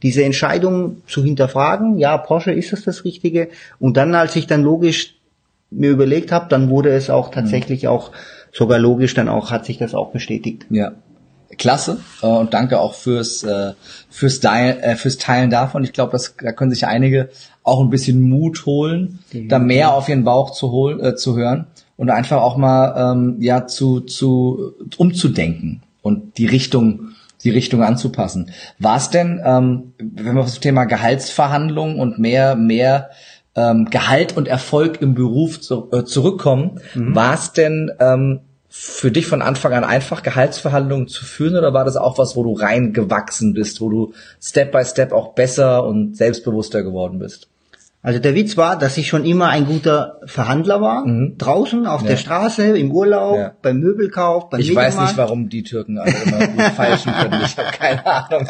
[0.03, 1.99] diese Entscheidung zu hinterfragen.
[1.99, 3.49] Ja, Porsche ist das das Richtige.
[3.79, 5.17] Und dann, als ich dann logisch
[5.71, 8.13] mir überlegt habe, dann wurde es auch tatsächlich auch
[8.53, 10.67] sogar logisch, dann auch hat sich das auch bestätigt.
[10.71, 10.93] Ja.
[11.59, 13.73] klasse äh, und danke auch fürs äh,
[14.11, 15.85] fürs, Teil, äh, fürs Teilen davon.
[15.85, 17.31] Ich glaube, da können sich einige
[17.63, 19.49] auch ein bisschen Mut holen, mhm.
[19.49, 23.37] da mehr auf ihren Bauch zu holen, äh, zu hören und einfach auch mal ähm,
[23.41, 27.11] ja zu zu umzudenken und die Richtung
[27.47, 28.51] die Richtung anzupassen.
[28.79, 33.11] War es denn, ähm, wenn wir auf das Thema Gehaltsverhandlungen und mehr mehr
[33.55, 37.15] ähm, Gehalt und Erfolg im Beruf zu, äh, zurückkommen, mhm.
[37.15, 41.85] war es denn ähm, für dich von Anfang an einfach, Gehaltsverhandlungen zu führen oder war
[41.85, 46.17] das auch was, wo du reingewachsen bist, wo du Step by Step auch besser und
[46.17, 47.49] selbstbewusster geworden bist?
[48.07, 51.39] Also der Witz war, dass ich schon immer ein guter Verhandler war, mhm.
[51.39, 52.11] draußen auf ja.
[52.11, 53.53] der Straße, im Urlaub, ja.
[53.63, 57.43] beim Möbelkauf, beim Ich weiß nicht, warum die Türken alle immer gut feilschen können.
[57.45, 58.49] Ich habe keine Ahnung.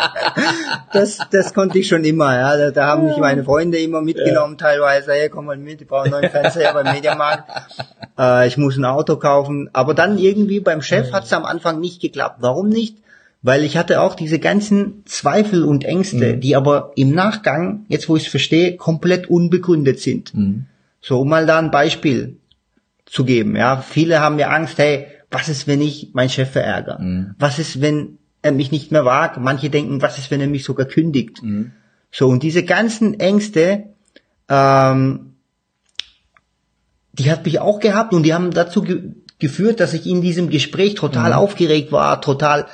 [0.94, 2.34] das, das konnte ich schon immer.
[2.34, 2.56] Ja.
[2.56, 4.68] Da, da haben mich meine Freunde immer mitgenommen, ja.
[4.68, 5.12] teilweise.
[5.12, 7.50] Hey, komm mal mit, ich brauche einen neuen Fernseher beim Mediamarkt.
[8.18, 9.68] Äh, ich muss ein Auto kaufen.
[9.74, 12.36] Aber dann irgendwie beim Chef hat es am Anfang nicht geklappt.
[12.40, 12.96] Warum nicht?
[13.42, 16.40] Weil ich hatte auch diese ganzen Zweifel und Ängste, mhm.
[16.40, 20.34] die aber im Nachgang, jetzt wo ich es verstehe, komplett unbegründet sind.
[20.34, 20.66] Mhm.
[21.00, 22.36] So, um mal da ein Beispiel
[23.06, 23.56] zu geben.
[23.56, 27.00] Ja, viele haben ja Angst, hey, was ist, wenn ich meinen Chef verärgere?
[27.00, 27.34] Mhm.
[27.38, 29.38] Was ist, wenn er mich nicht mehr wagt?
[29.38, 31.42] Manche denken, was ist, wenn er mich sogar kündigt?
[31.42, 31.72] Mhm.
[32.12, 33.84] So, und diese ganzen Ängste,
[34.48, 35.34] ähm,
[37.12, 40.50] die hat mich auch gehabt und die haben dazu ge geführt, dass ich in diesem
[40.50, 41.36] Gespräch total mhm.
[41.36, 42.66] aufgeregt war, total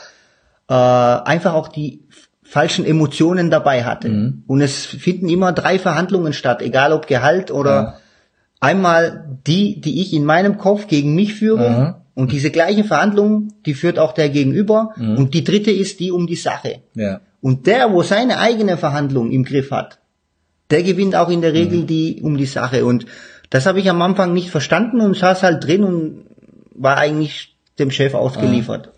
[0.69, 2.05] äh, einfach auch die
[2.43, 4.09] falschen Emotionen dabei hatte.
[4.09, 4.45] Mhm.
[4.47, 7.95] Und es finden immer drei Verhandlungen statt, egal ob Gehalt oder ja.
[8.61, 11.71] einmal die, die ich in meinem Kopf gegen mich führe.
[11.71, 11.95] Mhm.
[12.15, 14.95] Und diese gleiche Verhandlung, die führt auch der Gegenüber.
[14.97, 15.19] Mhm.
[15.19, 16.81] Und die dritte ist die um die Sache.
[16.95, 17.21] Ja.
[17.41, 19.99] Und der, wo seine eigene Verhandlung im Griff hat,
[20.71, 21.87] der gewinnt auch in der Regel mhm.
[21.87, 22.85] die um die Sache.
[22.85, 23.07] Und
[23.51, 26.27] das habe ich am Anfang nicht verstanden und saß halt drin und
[26.75, 28.93] war eigentlich dem Chef ausgeliefert.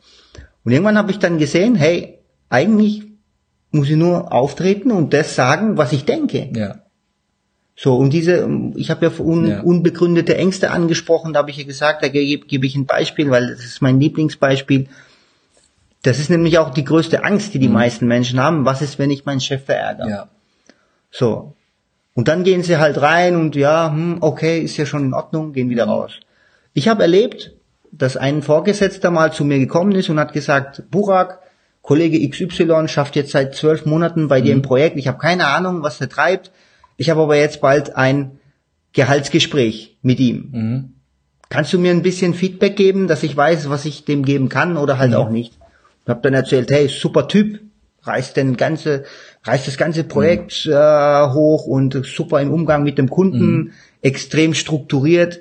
[0.64, 2.18] Und irgendwann habe ich dann gesehen, hey,
[2.49, 3.05] eigentlich
[3.71, 6.51] muss ich nur auftreten und das sagen, was ich denke.
[6.55, 6.81] Ja.
[7.77, 11.64] So, und diese, ich habe ja, un, ja unbegründete Ängste angesprochen, da habe ich ja
[11.64, 14.88] gesagt, da gebe geb ich ein Beispiel, weil das ist mein Lieblingsbeispiel.
[16.03, 17.75] Das ist nämlich auch die größte Angst, die die mhm.
[17.75, 18.64] meisten Menschen haben.
[18.64, 20.09] Was ist, wenn ich meinen Chef verärgere?
[20.09, 20.29] Ja.
[21.11, 21.55] So.
[22.14, 25.53] Und dann gehen sie halt rein und ja, hm, okay, ist ja schon in Ordnung,
[25.53, 25.92] gehen wieder mhm.
[25.92, 26.12] raus.
[26.73, 27.53] Ich habe erlebt,
[27.92, 31.40] dass ein Vorgesetzter mal zu mir gekommen ist und hat gesagt, Burak,
[31.83, 34.44] Kollege XY schafft jetzt seit zwölf Monaten bei mhm.
[34.44, 34.62] dir im mhm.
[34.62, 34.96] Projekt.
[34.96, 36.51] Ich habe keine Ahnung, was er treibt.
[36.96, 38.38] Ich habe aber jetzt bald ein
[38.92, 40.48] Gehaltsgespräch mit ihm.
[40.53, 40.92] Mhm.
[41.48, 44.77] Kannst du mir ein bisschen Feedback geben, dass ich weiß, was ich dem geben kann
[44.77, 45.16] oder halt mhm.
[45.16, 45.55] auch nicht?
[46.03, 47.61] Ich habe dann erzählt, hey, super Typ,
[48.03, 49.05] reißt den ganze,
[49.44, 50.72] reißt das ganze Projekt mhm.
[50.72, 53.72] äh, hoch und super im Umgang mit dem Kunden, mhm.
[54.03, 55.40] extrem strukturiert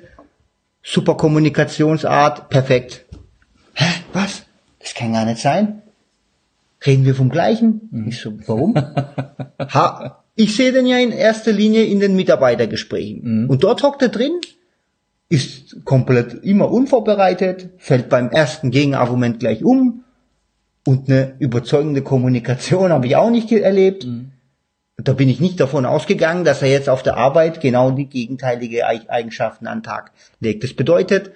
[0.92, 3.04] super Kommunikationsart, perfekt.
[3.74, 4.44] Hä, was?
[4.80, 5.82] Das kann gar nicht sein.
[6.84, 7.88] Reden wir vom Gleichen?
[7.90, 8.08] Mhm.
[8.08, 8.74] Ich so, warum?
[9.58, 13.42] ha, ich sehe den ja in erster Linie in den Mitarbeitergesprächen.
[13.42, 13.50] Mhm.
[13.50, 14.40] Und dort hockt er drin,
[15.28, 20.04] ist komplett immer unvorbereitet, fällt beim ersten Gegenargument gleich um
[20.86, 24.06] und eine überzeugende Kommunikation habe ich auch nicht erlebt.
[24.06, 24.32] Mhm
[25.02, 28.86] da bin ich nicht davon ausgegangen, dass er jetzt auf der Arbeit genau die gegenteilige
[28.86, 30.64] Eigenschaften an den Tag legt.
[30.64, 31.30] Das bedeutet,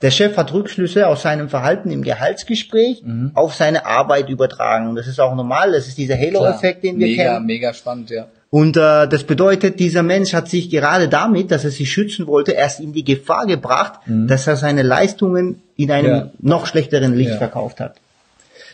[0.00, 3.32] der Chef hat Rückschlüsse aus seinem Verhalten im Gehaltsgespräch mhm.
[3.34, 4.94] auf seine Arbeit übertragen.
[4.94, 7.46] Das ist auch normal, das ist dieser Halo-Effekt, den wir mega, kennen.
[7.46, 8.28] Mega, mega spannend, ja.
[8.48, 12.52] Und äh, das bedeutet, dieser Mensch hat sich gerade damit, dass er sich schützen wollte,
[12.52, 14.26] erst in die Gefahr gebracht, mhm.
[14.26, 16.30] dass er seine Leistungen in einem ja.
[16.40, 17.38] noch schlechteren Licht ja.
[17.38, 17.96] verkauft hat.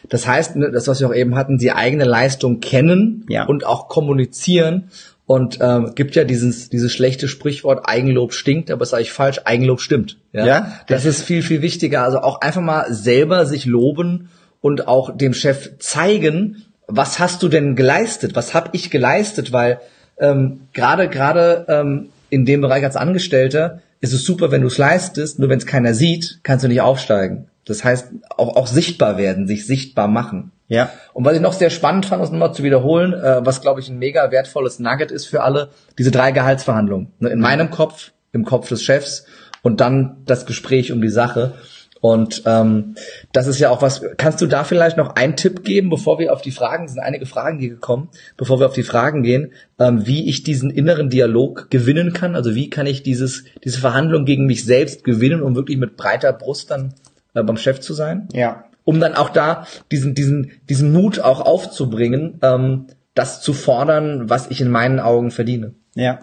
[0.08, 3.44] Das heißt, ne, das, was wir auch eben hatten, die eigene Leistung kennen ja.
[3.46, 4.90] und auch kommunizieren.
[5.26, 9.40] Und ähm, gibt ja dieses, dieses schlechte Sprichwort, Eigenlob stinkt, aber das sage ich falsch,
[9.44, 10.18] Eigenlob stimmt.
[10.32, 10.46] Ja?
[10.46, 12.04] ja das ist viel, viel wichtiger.
[12.04, 14.28] Also auch einfach mal selber sich loben
[14.60, 18.36] und auch dem Chef zeigen, was hast du denn geleistet?
[18.36, 19.52] Was habe ich geleistet?
[19.52, 19.80] Weil
[20.18, 24.78] ähm, gerade gerade ähm, in dem Bereich als Angestellter ist es super, wenn du es
[24.78, 27.48] leistest, nur wenn es keiner sieht, kannst du nicht aufsteigen.
[27.66, 30.52] Das heißt, auch, auch sichtbar werden, sich sichtbar machen.
[30.68, 30.90] Ja.
[31.12, 33.88] Und was ich noch sehr spannend fand, das nochmal zu wiederholen, äh, was glaube ich
[33.88, 37.12] ein mega wertvolles Nugget ist für alle, diese drei Gehaltsverhandlungen.
[37.18, 39.26] Ne, in meinem Kopf, im Kopf des Chefs
[39.62, 41.54] und dann das Gespräch um die Sache.
[42.00, 42.94] Und ähm,
[43.32, 44.02] das ist ja auch was.
[44.16, 47.26] Kannst du da vielleicht noch einen Tipp geben, bevor wir auf die Fragen, sind einige
[47.26, 51.68] Fragen hier gekommen, bevor wir auf die Fragen gehen, ähm, wie ich diesen inneren Dialog
[51.70, 52.36] gewinnen kann?
[52.36, 56.32] Also wie kann ich dieses diese Verhandlung gegen mich selbst gewinnen, um wirklich mit breiter
[56.32, 56.94] Brust dann
[57.36, 58.28] äh, beim Chef zu sein.
[58.32, 58.64] Ja.
[58.84, 64.50] Um dann auch da diesen, diesen, diesen Mut auch aufzubringen, ähm, das zu fordern, was
[64.50, 65.74] ich in meinen Augen verdiene.
[65.94, 66.20] Ja.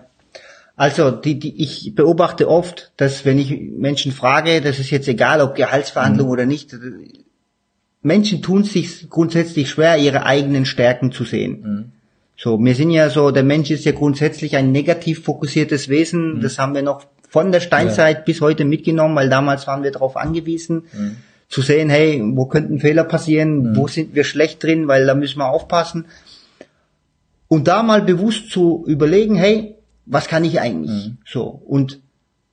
[0.75, 5.41] Also die, die, ich beobachte oft, dass wenn ich Menschen frage, das ist jetzt egal,
[5.41, 6.33] ob Gehaltsverhandlung mhm.
[6.33, 6.75] oder nicht,
[8.01, 11.61] Menschen tun sich grundsätzlich schwer, ihre eigenen Stärken zu sehen.
[11.61, 11.91] Mhm.
[12.35, 16.35] So, wir sind ja so, der Mensch ist ja grundsätzlich ein negativ fokussiertes Wesen.
[16.35, 16.41] Mhm.
[16.41, 20.15] Das haben wir noch von der Steinzeit bis heute mitgenommen, weil damals waren wir darauf
[20.17, 21.15] angewiesen, Mhm.
[21.49, 25.39] zu sehen, hey, wo könnten Fehler passieren, wo sind wir schlecht drin, weil da müssen
[25.39, 26.05] wir aufpassen.
[27.47, 31.07] Und da mal bewusst zu überlegen, hey, was kann ich eigentlich?
[31.07, 31.17] Mhm.
[31.25, 31.99] So, und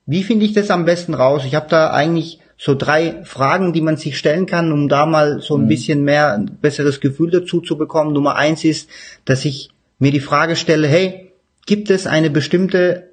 [0.06, 1.42] wie finde ich das am besten raus?
[1.46, 5.36] Ich habe da eigentlich so drei Fragen, die man sich stellen kann, um da mal
[5.36, 5.40] Mhm.
[5.42, 8.14] so ein bisschen mehr, ein besseres Gefühl dazu zu bekommen.
[8.14, 8.88] Nummer eins ist,
[9.26, 11.32] dass ich mir die Frage stelle, hey,
[11.66, 13.09] gibt es eine bestimmte,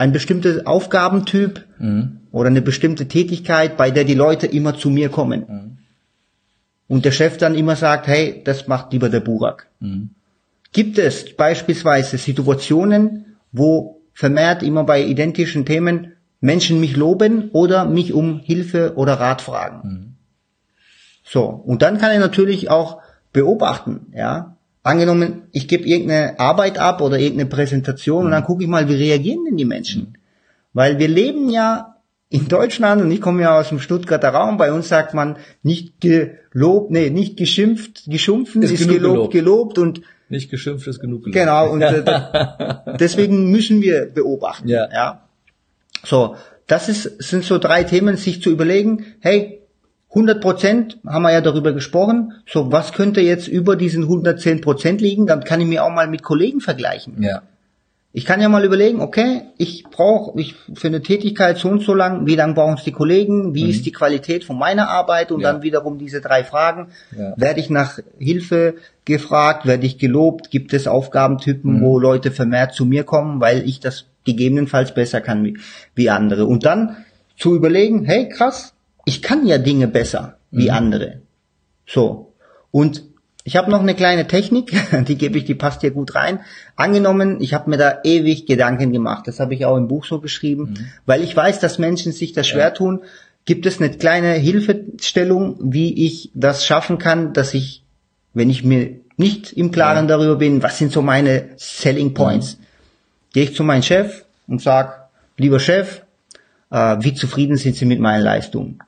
[0.00, 1.66] ein bestimmter Aufgabentyp
[2.32, 5.78] oder eine bestimmte Tätigkeit, bei der die Leute immer zu mir kommen?
[6.88, 9.68] Und der Chef dann immer sagt, hey, das macht lieber der Burak.
[10.72, 18.14] Gibt es beispielsweise Situationen, wo vermehrt immer bei identischen Themen Menschen mich loben oder mich
[18.14, 20.16] um Hilfe oder Rat fragen?
[21.24, 23.02] So, und dann kann ich natürlich auch
[23.34, 24.56] beobachten, ja.
[24.82, 28.94] Angenommen, ich gebe irgendeine Arbeit ab oder irgendeine Präsentation und dann gucke ich mal, wie
[28.94, 30.16] reagieren denn die Menschen?
[30.72, 31.96] Weil wir leben ja
[32.30, 36.00] in Deutschland und ich komme ja aus dem Stuttgarter Raum, bei uns sagt man nicht
[36.00, 39.32] gelobt, nee, nicht geschimpft, geschumpfen, Ist ist, gelobt, gelobt.
[39.32, 41.34] gelobt und Nicht geschimpft ist genug gelobt.
[41.38, 44.68] Genau, und äh, da- deswegen müssen wir beobachten.
[44.68, 44.88] Ja.
[44.92, 45.28] ja.
[46.04, 46.36] So,
[46.68, 49.59] das ist, sind so drei Themen, sich zu überlegen, hey,
[50.10, 55.00] 100 Prozent haben wir ja darüber gesprochen, so was könnte jetzt über diesen 110 Prozent
[55.00, 57.22] liegen, dann kann ich mir auch mal mit Kollegen vergleichen.
[57.22, 57.42] Ja.
[58.12, 61.94] Ich kann ja mal überlegen, okay, ich brauche ich für eine Tätigkeit so und so
[61.94, 65.38] lang, wie lang brauchen es die Kollegen, wie ist die Qualität von meiner Arbeit und
[65.38, 65.42] Mhm.
[65.44, 65.52] Ja.
[65.52, 66.88] dann wiederum diese drei Fragen.
[67.16, 67.34] Ja.
[67.36, 71.82] Werde ich nach Hilfe gefragt, werde ich gelobt, gibt es Aufgabentypen, Mhm.
[71.82, 75.56] wo Leute vermehrt zu mir kommen, weil ich das gegebenenfalls besser kann
[75.94, 76.46] wie andere.
[76.46, 76.96] Und dann
[77.38, 80.74] zu überlegen, hey krass, ich kann ja Dinge besser wie Mhm.
[80.76, 81.22] andere.
[81.86, 82.32] So.
[82.70, 83.04] Und
[83.44, 84.72] ich habe noch eine kleine Technik,
[85.08, 86.40] die gebe ich, die passt hier gut rein.
[86.76, 89.26] Angenommen, ich habe mir da ewig Gedanken gemacht.
[89.26, 92.46] Das habe ich auch im Buch so geschrieben, weil ich weiß, dass Menschen sich das
[92.46, 93.00] schwer tun.
[93.46, 97.82] Gibt es eine kleine Hilfestellung, wie ich das schaffen kann, dass ich,
[98.34, 102.58] wenn ich mir nicht im Klaren darüber bin, was sind so meine Selling Points,
[103.32, 105.08] gehe ich zu meinem Chef und sag,
[105.38, 106.02] lieber Chef,
[106.70, 108.78] äh, wie zufrieden sind Sie mit meinen Leistungen?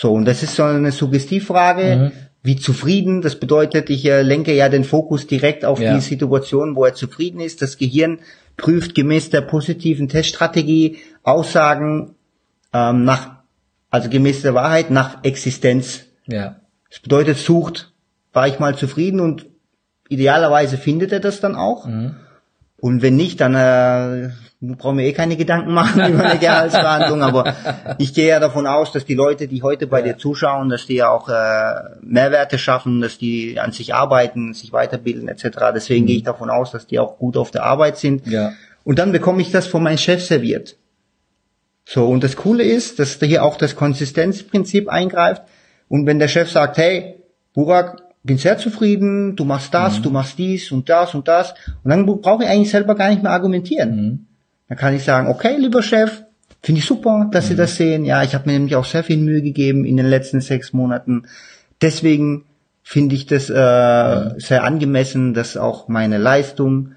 [0.00, 2.12] So, und das ist so eine Suggestivfrage.
[2.44, 5.92] Wie zufrieden, das bedeutet, ich äh, lenke ja den Fokus direkt auf Ja.
[5.92, 7.62] die Situation, wo er zufrieden ist.
[7.62, 8.20] Das Gehirn
[8.56, 12.14] prüft gemäß der positiven Teststrategie Aussagen
[12.72, 13.40] ähm, nach,
[13.90, 16.04] also gemäß der Wahrheit nach Existenz.
[16.28, 16.60] Ja.
[16.88, 17.92] Das bedeutet, sucht,
[18.32, 19.46] war ich mal zufrieden und
[20.08, 21.86] idealerweise findet er das dann auch.
[22.80, 27.22] Und wenn nicht, dann äh, brauchen wir eh keine Gedanken machen über eine Gehaltsverhandlung.
[27.22, 27.54] Aber
[27.98, 30.96] ich gehe ja davon aus, dass die Leute, die heute bei dir zuschauen, dass die
[30.96, 35.72] ja auch äh, Mehrwerte schaffen, dass die an sich arbeiten, sich weiterbilden etc.
[35.74, 38.26] Deswegen gehe ich davon aus, dass die auch gut auf der Arbeit sind.
[38.26, 38.52] Ja.
[38.84, 40.76] Und dann bekomme ich das von meinem Chef serviert.
[41.84, 45.42] So, und das Coole ist, dass da hier auch das Konsistenzprinzip eingreift.
[45.88, 47.14] Und wenn der Chef sagt, hey,
[47.54, 51.90] Burak, bin sehr zufrieden, du machst das, du machst dies und das und das, und
[51.90, 54.27] dann brauche ich eigentlich selber gar nicht mehr argumentieren.
[54.68, 56.22] Dann kann ich sagen, okay, lieber Chef,
[56.62, 58.04] finde ich super, dass Sie das sehen.
[58.04, 61.24] Ja, ich habe mir nämlich auch sehr viel Mühe gegeben in den letzten sechs Monaten.
[61.80, 62.44] Deswegen
[62.82, 66.92] finde ich das äh, sehr angemessen, dass auch meine Leistung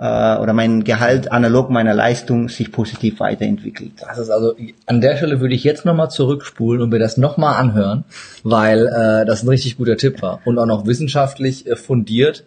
[0.00, 3.92] äh, oder mein Gehalt analog meiner Leistung sich positiv weiterentwickelt.
[4.00, 4.54] Das ist also,
[4.86, 8.04] an der Stelle würde ich jetzt nochmal zurückspulen und mir das nochmal anhören,
[8.42, 12.44] weil äh, das ein richtig guter Tipp war und auch noch wissenschaftlich äh, fundiert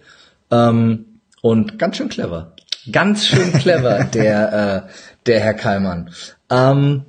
[0.52, 1.06] ähm,
[1.41, 2.52] und ganz schön clever.
[2.91, 4.89] Ganz schön clever, der, äh,
[5.25, 6.09] der Herr Kallmann.
[6.49, 7.05] Ähm,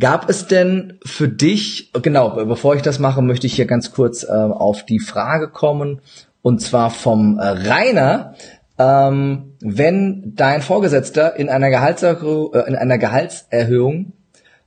[0.00, 4.22] gab es denn für dich, genau, bevor ich das mache, möchte ich hier ganz kurz
[4.22, 6.00] äh, auf die Frage kommen,
[6.40, 8.34] und zwar vom äh, Rainer,
[8.78, 14.12] ähm, wenn dein Vorgesetzter in einer, Gehaltserhöhung, äh, in einer Gehaltserhöhung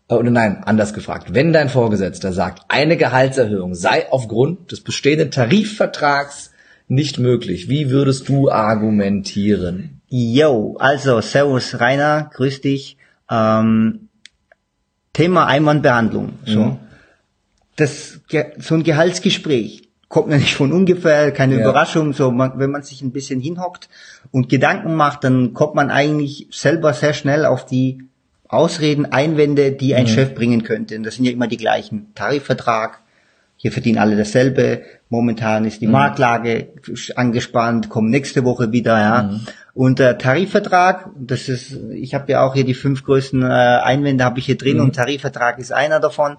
[0.10, 5.32] äh, oder nein, anders gefragt, wenn dein Vorgesetzter sagt, eine Gehaltserhöhung sei aufgrund des bestehenden
[5.32, 6.52] Tarifvertrags
[6.88, 10.01] nicht möglich, wie würdest du argumentieren?
[10.14, 12.98] Yo, also Servus Rainer, grüß dich.
[13.30, 14.10] Ähm,
[15.14, 16.34] Thema Einwandbehandlung.
[16.46, 16.78] So.
[17.78, 21.62] Das, Ge- so ein Gehaltsgespräch kommt ja nicht von ungefähr, keine Ja.
[21.62, 22.12] Überraschung.
[22.12, 23.88] So, man, wenn man sich ein bisschen hinhockt
[24.32, 28.04] und Gedanken macht, dann kommt man eigentlich selber sehr schnell auf die
[28.50, 30.98] Ausreden, Einwände, die ein Chef bringen könnte.
[30.98, 32.12] Und das sind ja immer die gleichen.
[32.16, 33.00] Tarifvertrag,
[33.56, 34.82] hier verdienen alle dasselbe.
[35.08, 36.68] Momentan ist die Marktlage
[37.16, 39.40] angespannt, kommen nächste Woche wieder, ja.
[39.74, 44.24] Und der Tarifvertrag, das ist, ich habe ja auch hier die fünf größten äh, Einwände
[44.24, 46.34] habe ich hier drin und Tarifvertrag ist einer davon.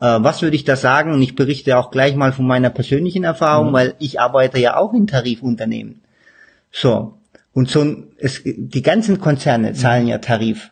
[0.00, 1.12] Äh, was würde ich da sagen?
[1.12, 3.72] Und ich berichte auch gleich mal von meiner persönlichen Erfahrung, mhm.
[3.72, 6.02] weil ich arbeite ja auch in Tarifunternehmen.
[6.70, 7.14] So.
[7.52, 7.84] Und so,
[8.18, 10.10] es, die ganzen Konzerne zahlen mhm.
[10.10, 10.70] ja Tarif.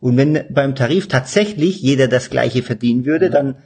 [0.00, 3.32] Und wenn beim Tarif tatsächlich jeder das Gleiche verdienen würde, mhm.
[3.32, 3.56] dann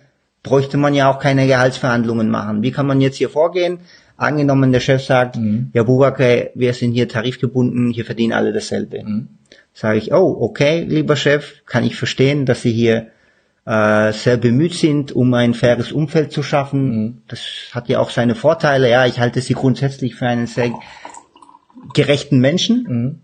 [0.42, 2.62] bräuchte man ja auch keine Gehaltsverhandlungen machen.
[2.62, 3.80] Wie kann man jetzt hier vorgehen?
[4.18, 5.70] Angenommen, der Chef sagt, mhm.
[5.72, 9.04] ja, Burak, wir sind hier tarifgebunden, hier verdienen alle dasselbe.
[9.04, 9.28] Mhm.
[9.72, 13.12] Sage ich, oh, okay, lieber Chef, kann ich verstehen, dass Sie hier
[13.64, 16.82] äh, sehr bemüht sind, um ein faires Umfeld zu schaffen.
[16.90, 17.22] Mhm.
[17.28, 18.90] Das hat ja auch seine Vorteile.
[18.90, 20.72] Ja, ich halte Sie grundsätzlich für einen sehr
[21.94, 22.86] gerechten Menschen.
[22.88, 23.20] Mhm.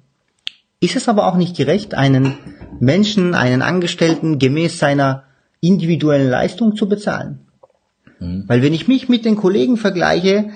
[0.78, 2.34] Ist es aber auch nicht gerecht, einen
[2.78, 5.24] Menschen, einen Angestellten gemäß seiner
[5.60, 7.40] individuellen Leistung zu bezahlen?
[8.20, 8.44] Mhm.
[8.46, 10.50] Weil wenn ich mich mit den Kollegen vergleiche,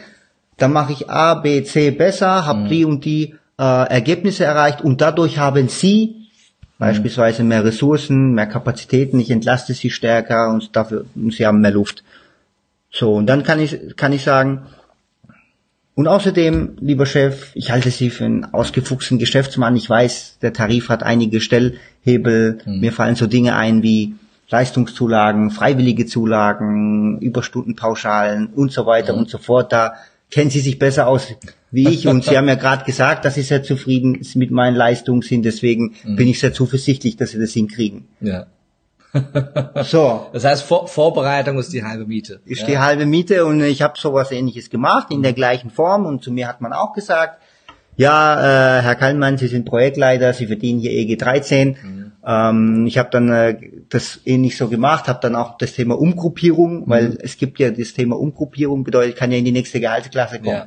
[0.59, 2.69] dann mache ich A, B, C besser, habe mhm.
[2.69, 6.25] die und die äh, Ergebnisse erreicht und dadurch haben sie mhm.
[6.79, 11.71] beispielsweise mehr Ressourcen, mehr Kapazitäten, ich entlaste sie stärker und dafür und sie haben mehr
[11.71, 12.05] Luft.
[12.91, 14.67] So, und dann kann ich, kann ich sagen,
[15.99, 19.75] und außerdem, lieber Chef, ich halte Sie für einen ausgefuchsten Geschäftsmann.
[19.75, 22.61] Ich weiß, der Tarif hat einige Stellhebel.
[22.65, 22.79] Mhm.
[22.79, 24.15] Mir fallen so Dinge ein wie
[24.49, 29.19] Leistungszulagen, freiwillige Zulagen, Überstundenpauschalen und so weiter mhm.
[29.19, 29.73] und so fort.
[29.73, 29.95] Da
[30.31, 31.29] kennen Sie sich besser aus
[31.71, 35.23] wie ich und Sie haben ja gerade gesagt, dass Sie sehr zufrieden mit meinen Leistungen
[35.23, 35.45] sind.
[35.45, 36.17] Deswegen mhm.
[36.17, 38.09] bin ich sehr zuversichtlich, dass Sie das hinkriegen.
[38.21, 38.47] Ja.
[39.85, 40.27] so.
[40.33, 42.41] Das heißt, Vor Vorbereitung ist die halbe Miete.
[42.45, 42.67] Ist ja.
[42.67, 46.31] die halbe Miete und ich habe sowas ähnliches gemacht in der gleichen Form und zu
[46.31, 47.41] mir hat man auch gesagt,
[47.99, 51.69] ja, äh, Herr Kallmann, Sie sind Projektleiter, Sie verdienen hier EG 13.
[51.69, 52.13] Mhm.
[52.25, 53.59] Ähm, ich habe dann äh,
[53.89, 56.85] das ähnlich so gemacht, habe dann auch das Thema Umgruppierung, mhm.
[56.87, 60.49] weil es gibt ja das Thema Umgruppierung, bedeutet, kann ja in die nächste Gehaltsklasse kommen.
[60.49, 60.67] Ja.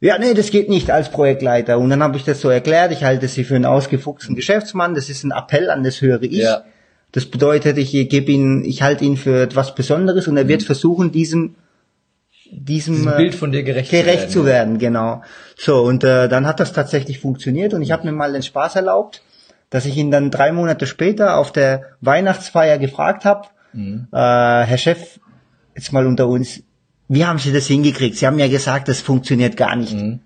[0.00, 1.78] Ja, nee, das geht nicht als Projektleiter.
[1.78, 5.10] Und dann habe ich das so erklärt, ich halte sie für einen ausgefuchsten Geschäftsmann, das
[5.10, 6.38] ist ein Appell an das höhere Ich.
[6.38, 6.64] Ja.
[7.12, 10.66] Das bedeutet, ich gebe ihn, ich halte ihn für etwas Besonderes und er wird mhm.
[10.66, 11.56] versuchen, diesem
[12.52, 14.76] diesem, diesem Bild von dir gerecht, gerecht zu werden.
[14.76, 15.22] Zu werden genau.
[15.56, 18.76] So und äh, dann hat das tatsächlich funktioniert und ich habe mir mal den Spaß
[18.76, 19.22] erlaubt,
[19.70, 24.06] dass ich ihn dann drei Monate später auf der Weihnachtsfeier gefragt habe, mhm.
[24.12, 25.18] äh, Herr Chef,
[25.74, 26.62] jetzt mal unter uns,
[27.08, 28.16] wie haben Sie das hingekriegt?
[28.16, 29.94] Sie haben ja gesagt, das funktioniert gar nicht.
[29.94, 30.20] Mhm.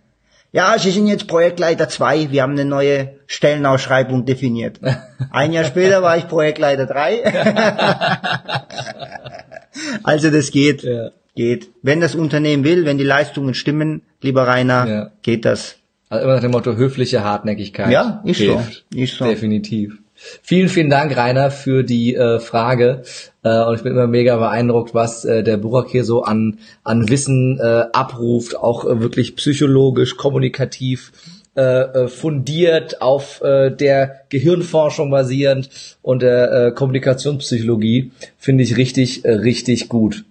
[0.50, 4.80] Ja, Sie sind jetzt Projektleiter 2, wir haben eine neue Stellenausschreibung definiert.
[5.30, 7.22] Ein Jahr später war ich Projektleiter 3.
[10.02, 11.10] also das geht, ja.
[11.36, 11.68] Geht.
[11.82, 15.10] Wenn das Unternehmen will, wenn die Leistungen stimmen, lieber Rainer, ja.
[15.22, 15.76] geht das.
[16.08, 17.92] Also immer nach dem Motto höfliche Hartnäckigkeit.
[17.92, 18.84] Ja, ist hilft.
[18.92, 18.98] so.
[18.98, 19.24] Ist so.
[19.24, 19.98] Definitiv.
[20.42, 23.02] Vielen, vielen Dank, Rainer, für die äh, Frage.
[23.42, 27.08] Äh, und ich bin immer mega beeindruckt, was äh, der Burak hier so an, an
[27.10, 31.12] Wissen äh, abruft, auch äh, wirklich psychologisch, kommunikativ
[31.56, 35.70] äh, äh, fundiert, auf äh, der Gehirnforschung basierend
[36.02, 38.10] und der äh, Kommunikationspsychologie.
[38.38, 40.24] Finde ich richtig, richtig gut.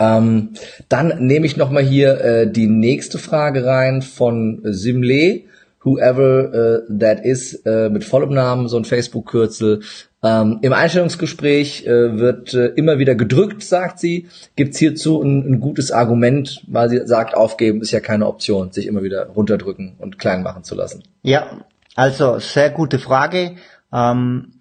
[0.00, 0.54] Ähm,
[0.88, 5.42] dann nehme ich nochmal hier äh, die nächste Frage rein von Simle
[5.82, 9.82] whoever uh, that is, uh, mit vollem Namen, so ein Facebook-Kürzel.
[10.22, 14.28] Ähm, Im Einstellungsgespräch äh, wird äh, immer wieder gedrückt, sagt sie.
[14.54, 18.86] Gibt's hierzu ein, ein, gutes Argument, weil sie sagt, aufgeben ist ja keine Option, sich
[18.86, 21.02] immer wieder runterdrücken und klein machen zu lassen.
[21.22, 21.64] Ja,
[21.96, 23.56] also sehr gute Frage.
[23.92, 24.60] Ähm,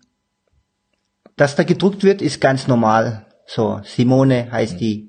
[1.35, 3.25] dass da gedrückt wird, ist ganz normal.
[3.45, 4.77] So, Simone heißt mhm.
[4.77, 5.08] die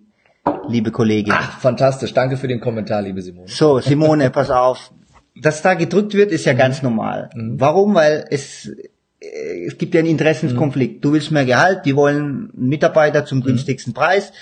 [0.70, 1.34] liebe Kollegin.
[1.36, 2.14] Ach, fantastisch.
[2.14, 3.48] Danke für den Kommentar, liebe Simone.
[3.48, 4.90] So, Simone, pass auf
[5.40, 6.58] dass da gedrückt wird, ist ja mhm.
[6.58, 7.30] ganz normal.
[7.34, 7.60] Mhm.
[7.60, 7.94] Warum?
[7.94, 8.66] Weil es,
[9.20, 10.96] äh, es gibt ja einen Interessenskonflikt.
[10.96, 11.00] Mhm.
[11.00, 13.44] Du willst mehr Gehalt, die wollen Mitarbeiter zum mhm.
[13.44, 14.32] günstigsten Preis.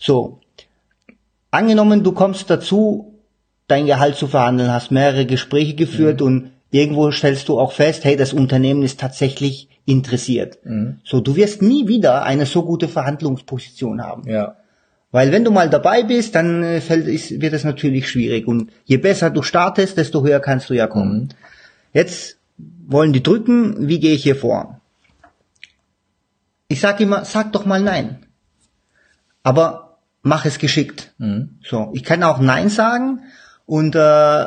[0.00, 0.40] So.
[1.50, 3.14] Angenommen, du kommst dazu,
[3.68, 6.26] dein Gehalt zu verhandeln, hast mehrere Gespräche geführt mhm.
[6.26, 10.58] und irgendwo stellst du auch fest, hey, das Unternehmen ist tatsächlich interessiert.
[10.64, 11.00] Mhm.
[11.04, 14.28] So, du wirst nie wieder eine so gute Verhandlungsposition haben.
[14.28, 14.56] Ja.
[15.10, 18.46] Weil wenn du mal dabei bist, dann äh, fällt, ist, wird es natürlich schwierig.
[18.46, 21.20] Und je besser du startest, desto höher kannst du ja kommen.
[21.20, 21.28] Mhm.
[21.92, 22.38] Jetzt
[22.86, 24.80] wollen die drücken, wie gehe ich hier vor?
[26.68, 28.26] Ich sage immer, sag doch mal nein.
[29.42, 31.14] Aber mach es geschickt.
[31.18, 31.58] Mhm.
[31.64, 33.22] So, ich kann auch nein sagen
[33.64, 34.46] und äh,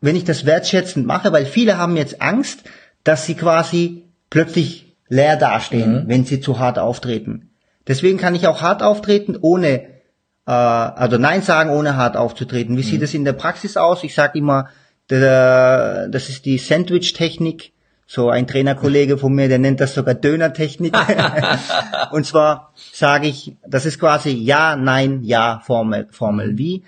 [0.00, 2.62] wenn ich das wertschätzend mache, weil viele haben jetzt Angst,
[3.02, 6.08] dass sie quasi plötzlich leer dastehen, mhm.
[6.08, 7.47] wenn sie zu hart auftreten.
[7.88, 9.80] Deswegen kann ich auch hart auftreten, ohne,
[10.46, 12.76] äh, also Nein sagen, ohne hart aufzutreten.
[12.76, 12.86] Wie mhm.
[12.86, 14.04] sieht es in der Praxis aus?
[14.04, 14.68] Ich sage immer,
[15.10, 17.72] der, das ist die Sandwich-Technik.
[18.06, 20.96] So ein Trainerkollege von mir, der nennt das sogar Döner-Technik.
[22.10, 26.08] und zwar sage ich, das ist quasi Ja, Nein, Ja Formel.
[26.10, 26.58] Formel.
[26.58, 26.84] Wie?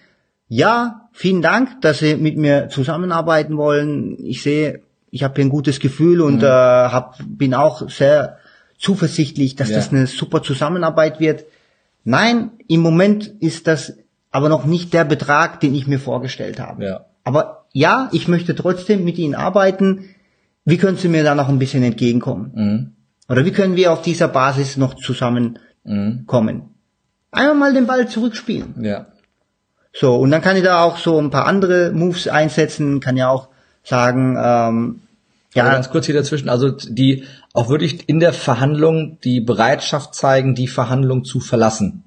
[0.49, 4.17] Ja, vielen Dank, dass Sie mit mir zusammenarbeiten wollen.
[4.19, 6.45] Ich sehe, ich habe hier ein gutes Gefühl und mhm.
[6.45, 8.40] äh, hab, bin auch sehr
[8.81, 9.77] zuversichtlich, dass Ja.
[9.77, 11.45] das eine super Zusammenarbeit wird.
[12.03, 13.99] Nein, im Moment ist das
[14.33, 16.85] aber noch nicht der Betrag, den ich mir vorgestellt habe.
[16.85, 17.05] Ja.
[17.23, 20.07] Aber ja, ich möchte trotzdem mit Ihnen arbeiten.
[20.65, 22.51] Wie können Sie mir da noch ein bisschen entgegenkommen?
[22.55, 22.93] Mhm.
[23.29, 26.71] Oder wie können wir auf dieser Basis noch zusammenkommen?
[27.33, 28.75] Einmal mal den Ball zurückspielen.
[28.83, 29.07] Ja.
[29.93, 33.29] So, und dann kann ich da auch so ein paar andere Moves einsetzen, kann ja
[33.29, 33.49] auch
[33.83, 35.01] sagen, ähm,
[35.55, 36.49] Ja, ganz kurz hier dazwischen.
[36.49, 42.05] Also die auch wirklich in der Verhandlung die Bereitschaft zeigen, die Verhandlung zu verlassen.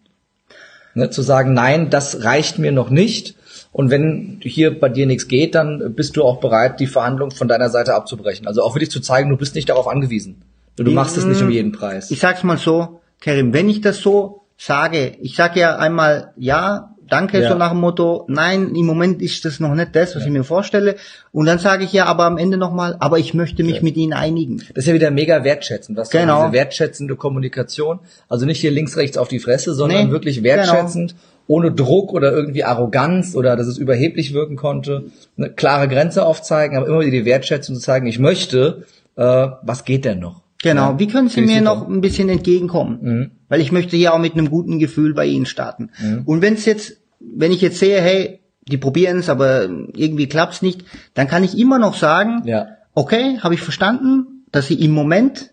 [0.95, 3.35] Ne, zu sagen, nein, das reicht mir noch nicht.
[3.71, 7.47] Und wenn hier bei dir nichts geht, dann bist du auch bereit, die Verhandlung von
[7.47, 8.47] deiner Seite abzubrechen.
[8.47, 10.43] Also auch wirklich zu zeigen, du bist nicht darauf angewiesen.
[10.75, 12.09] Du machst es nicht um jeden Preis.
[12.11, 16.92] ich sag's mal so, Karim, wenn ich das so sage, ich sage ja einmal ja,
[17.13, 17.49] danke, Ja.
[17.51, 20.43] so nach dem Motto, nein, im Moment ist das noch nicht das, was ich mir
[20.43, 20.95] vorstelle.
[21.31, 24.13] Und dann sage ich ja aber am Ende nochmal, aber ich möchte mich mit Ihnen
[24.13, 24.57] einigen.
[24.57, 26.39] Das ist ja wieder mega wertschätzend, was Genau.
[26.39, 27.99] du diese wertschätzende Kommunikation,
[28.29, 30.13] also nicht hier links, rechts auf die Fresse, sondern Nee, genau.
[30.13, 31.15] wirklich wertschätzend,
[31.47, 35.05] ohne Druck oder irgendwie Arroganz oder dass es überheblich wirken konnte,
[35.37, 38.85] eine klare Grenze aufzeigen, aber immer wieder die Wertschätzung zu zeigen, ich möchte,
[39.17, 40.41] äh, was geht denn noch?
[40.63, 41.59] Genau, Ja, wie können Sie mir super.
[41.59, 41.65] Mhm.
[41.65, 43.31] noch ein bisschen entgegenkommen?
[43.49, 45.89] Weil ich möchte hier auch mit einem guten Gefühl bei Ihnen starten.
[46.01, 46.21] Mhm.
[46.25, 46.93] Und wenn es jetzt,
[47.35, 49.63] wenn ich jetzt sehe, hey, die probieren es, aber
[49.95, 52.67] irgendwie klappt's nicht, dann kann ich immer noch sagen, Ja.
[52.93, 55.51] okay, habe ich verstanden, dass Sie im Moment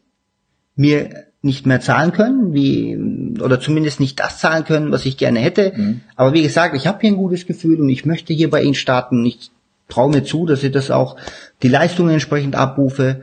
[0.76, 1.10] mir
[1.42, 2.96] nicht mehr zahlen können, wie
[3.40, 5.72] oder zumindest nicht das zahlen können, was ich gerne hätte.
[5.74, 6.00] Mhm.
[6.14, 8.74] Aber wie gesagt, ich habe hier ein gutes Gefühl und ich möchte hier bei Ihnen
[8.74, 9.24] starten.
[9.24, 9.50] Ich
[9.88, 11.16] traue mir zu, dass ich das auch
[11.62, 13.22] die Leistungen entsprechend abrufe.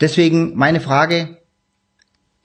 [0.00, 1.38] Deswegen meine Frage,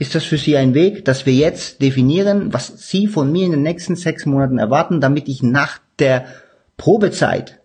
[0.01, 3.51] ist das für Sie ein Weg, dass wir jetzt definieren, was Sie von mir in
[3.51, 6.25] den nächsten sechs Monaten erwarten, damit ich nach der
[6.75, 7.59] Probezeit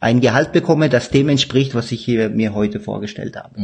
[0.00, 3.54] ein Gehalt bekomme, das dem entspricht, was ich hier mir heute vorgestellt habe?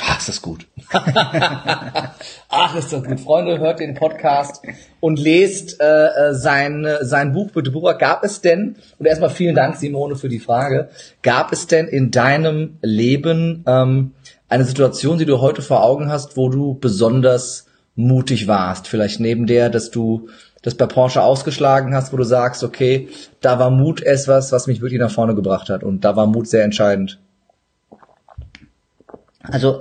[0.00, 0.66] Ach, ist das gut.
[0.92, 3.18] Ach, ist das gut.
[3.18, 4.62] Freunde, hört den Podcast
[5.00, 7.72] und lest äh, äh, sein, sein Buch bitte.
[7.72, 10.90] Burak, gab es denn, und erstmal vielen Dank, Simone, für die Frage,
[11.22, 14.12] gab es denn in deinem Leben ähm,
[14.48, 18.88] eine Situation, die du heute vor Augen hast, wo du besonders mutig warst?
[18.88, 20.28] Vielleicht neben der, dass du
[20.62, 23.08] das bei Porsche ausgeschlagen hast, wo du sagst, okay,
[23.40, 25.84] da war Mut etwas, was mich wirklich nach vorne gebracht hat.
[25.84, 27.20] Und da war Mut sehr entscheidend.
[29.42, 29.80] Also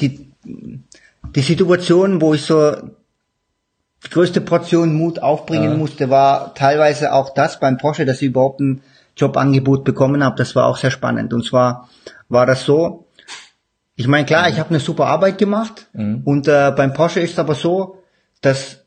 [0.00, 2.72] die, die Situation, wo ich so
[4.04, 5.76] die größte Portion Mut aufbringen Ja.
[5.76, 8.82] musste, war teilweise auch das beim Porsche, dass ich überhaupt ein
[9.16, 10.36] Jobangebot bekommen habe.
[10.36, 11.32] Das war auch sehr spannend.
[11.32, 11.88] Und zwar
[12.28, 13.04] war das so,
[13.94, 15.88] ich meine, klar, ich habe eine super Arbeit gemacht
[16.24, 18.02] und äh, beim Porsche ist aber so,
[18.40, 18.84] dass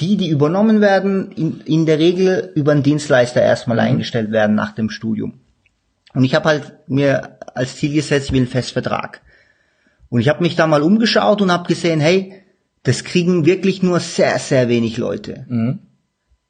[0.00, 4.72] die, die übernommen werden, in, in der Regel über einen Dienstleister erstmal eingestellt werden nach
[4.72, 5.40] dem Studium.
[6.14, 9.22] Und ich habe halt mir als Ziel gesetzt, ich will einen Festvertrag.
[10.08, 12.34] Und ich habe mich da mal umgeschaut und habe gesehen, hey,
[12.82, 15.46] das kriegen wirklich nur sehr, sehr wenig Leute.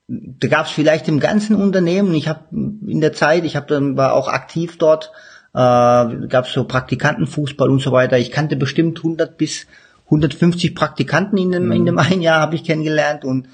[0.08, 3.96] Da gab es vielleicht im ganzen Unternehmen, ich habe in der Zeit, ich habe dann
[3.96, 5.12] war auch aktiv dort,
[5.54, 8.18] äh, gab es so Praktikantenfußball und so weiter.
[8.18, 9.66] Ich kannte bestimmt 100 bis
[10.06, 13.48] 150 Praktikanten in dem, in dem einen Jahr habe ich kennengelernt und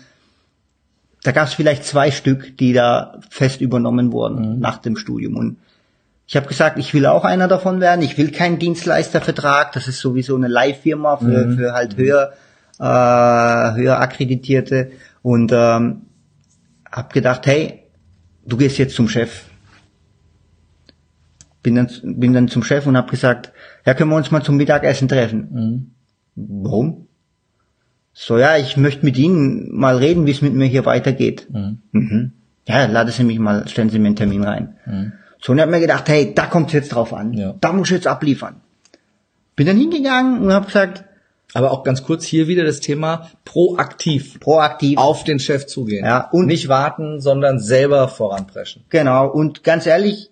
[1.23, 5.37] da gab es vielleicht zwei Stück, die da fest übernommen wurden nach dem Studium.
[5.37, 5.59] Und
[6.27, 8.03] ich habe gesagt, ich will auch einer davon werden.
[8.03, 9.73] Ich will keinen Dienstleistervertrag.
[9.73, 12.33] Das ist sowieso eine Leihfirma für, für halt höher,
[12.79, 12.85] äh,
[13.77, 14.93] höher akkreditierte.
[15.23, 16.03] Und ähm,
[16.91, 17.83] habe gedacht, hey,
[18.47, 19.45] du gehst jetzt zum Chef.
[21.69, 21.89] Bin dann,
[22.19, 23.53] bin dann zum Chef und habe gesagt,
[23.85, 25.95] ja, können wir uns mal zum Mittagessen treffen.
[26.35, 27.09] Warum?
[28.13, 31.47] So, ja, ich möchte mit Ihnen mal reden, wie es mit mir hier weitergeht.
[31.53, 32.33] Mhm.
[32.67, 35.15] Ja, laden Sie mich mal, stellen Sie mir einen Termin rein.
[35.43, 37.33] So, und ich habe mir gedacht, hey, da kommt es jetzt drauf an.
[37.35, 37.55] Ja.
[37.61, 38.57] Da muss ich jetzt abliefern.
[39.55, 41.05] Bin dann hingegangen und habe gesagt,
[41.55, 44.99] Aber auch ganz kurz hier wieder das Thema proaktiv proaktiv.
[44.99, 46.05] auf den Chef zugehen.
[46.05, 48.85] Ja, und- nicht warten, sondern selber voranpreschen.
[48.91, 50.31] Genau, und ganz ehrlich,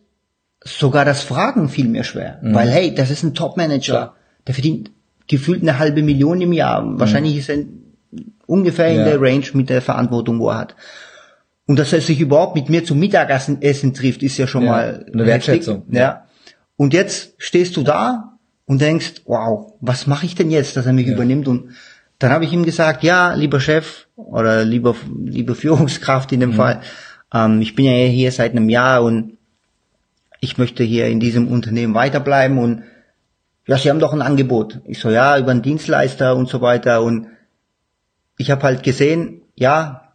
[0.67, 2.39] sogar das Fragen fiel mir schwer.
[2.43, 4.07] Weil, hey, das ist ein Top-Manager.
[4.07, 4.45] Mhm.
[4.47, 4.91] Der verdient
[5.29, 6.83] gefühlt eine halbe Million im Jahr.
[6.99, 7.59] Wahrscheinlich ist er
[8.47, 8.99] ungefähr in Mhm.
[9.01, 9.05] Ja.
[9.13, 10.77] der Range mit der Verantwortung, wo er hat.
[11.67, 14.71] Und dass er sich überhaupt mit mir zum Mittagessen essen trifft, ist ja schon Ja,
[14.71, 15.27] mal eine heftig.
[15.27, 15.83] Wertschätzung.
[15.91, 16.27] Ja.
[16.77, 20.93] Und jetzt stehst du da und denkst, wow, was mache ich denn jetzt, dass er
[20.93, 21.49] mich übernimmt?
[21.49, 21.71] Und
[22.21, 24.95] dann habe ich ihm gesagt, ja, lieber Chef oder lieber
[25.25, 26.55] liebe Führungskraft in dem Mhm.
[26.55, 26.81] Fall,
[27.35, 29.36] ähm, ich bin ja hier seit einem Jahr und
[30.47, 32.85] ich möchte hier in diesem Unternehmen weiterbleiben und
[33.67, 34.81] ja, Sie haben doch ein Angebot.
[34.85, 37.27] Ich so, ja, über einen Dienstleister und so weiter und
[38.39, 40.13] ich habe halt gesehen, ja,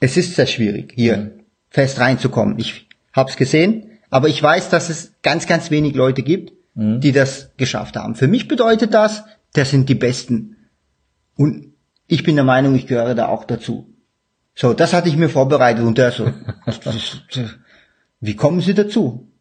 [0.00, 1.38] es ist sehr schwierig, hier
[1.70, 2.58] fest reinzukommen.
[2.58, 7.12] Ich habe es gesehen, aber ich weiß, dass es ganz, ganz wenig Leute gibt, die
[7.12, 8.16] das geschafft haben.
[8.16, 10.56] Für mich bedeutet das, das sind die Besten
[11.36, 11.72] Und
[12.06, 13.86] ich bin der Meinung, ich gehöre da auch dazu.
[14.54, 16.24] So, das hatte ich mir vorbereitet und der so,
[18.20, 19.32] wie kommen Sie dazu,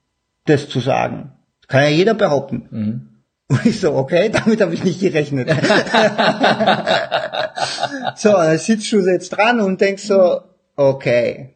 [0.45, 1.31] das zu sagen?
[1.67, 2.67] Kann ja jeder behaupten.
[2.69, 3.09] Mhm.
[3.47, 5.49] Und ich so, okay, damit habe ich nicht gerechnet.
[8.15, 10.41] so, dann sitzt du jetzt dran und denkst so,
[10.75, 11.51] okay.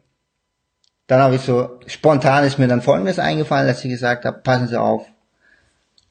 [1.06, 4.68] Dann habe ich so, spontan ist mir dann Folgendes eingefallen, dass ich gesagt habe, passen
[4.68, 5.06] Sie auf.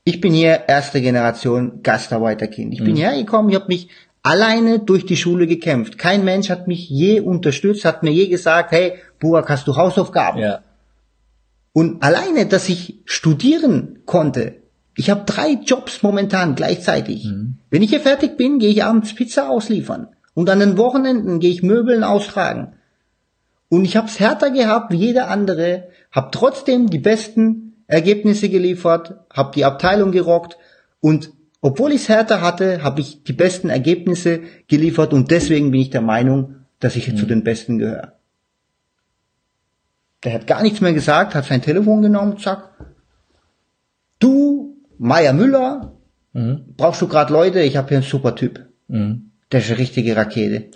[0.03, 2.73] Ich bin hier erste Generation Gastarbeiterkind.
[2.73, 2.97] Ich bin mhm.
[2.97, 3.89] hergekommen, ich habe mich
[4.23, 5.97] alleine durch die Schule gekämpft.
[5.97, 10.41] Kein Mensch hat mich je unterstützt, hat mir je gesagt, hey, Burak, hast du Hausaufgaben?
[10.41, 10.63] Ja.
[11.73, 14.55] Und alleine, dass ich studieren konnte,
[14.95, 17.25] ich habe drei Jobs momentan gleichzeitig.
[17.25, 17.57] Mhm.
[17.69, 20.07] Wenn ich hier fertig bin, gehe ich abends Pizza ausliefern.
[20.33, 22.73] Und an den Wochenenden gehe ich Möbeln austragen.
[23.69, 29.15] Und ich habe es härter gehabt wie jeder andere, habe trotzdem die besten Ergebnisse geliefert,
[29.31, 30.57] habe die Abteilung gerockt
[31.01, 35.81] und obwohl ich es härter hatte, habe ich die besten Ergebnisse geliefert und deswegen bin
[35.81, 37.17] ich der Meinung, dass ich mhm.
[37.17, 38.18] zu den Besten gehöre.
[40.23, 42.69] Der hat gar nichts mehr gesagt, hat sein Telefon genommen sagt,
[44.19, 45.93] du, Meier Müller,
[46.33, 46.73] mhm.
[46.75, 47.61] brauchst du gerade Leute?
[47.61, 48.67] Ich habe hier einen super Typ.
[48.87, 49.31] Mhm.
[49.51, 50.69] Der ist eine richtige Rakete.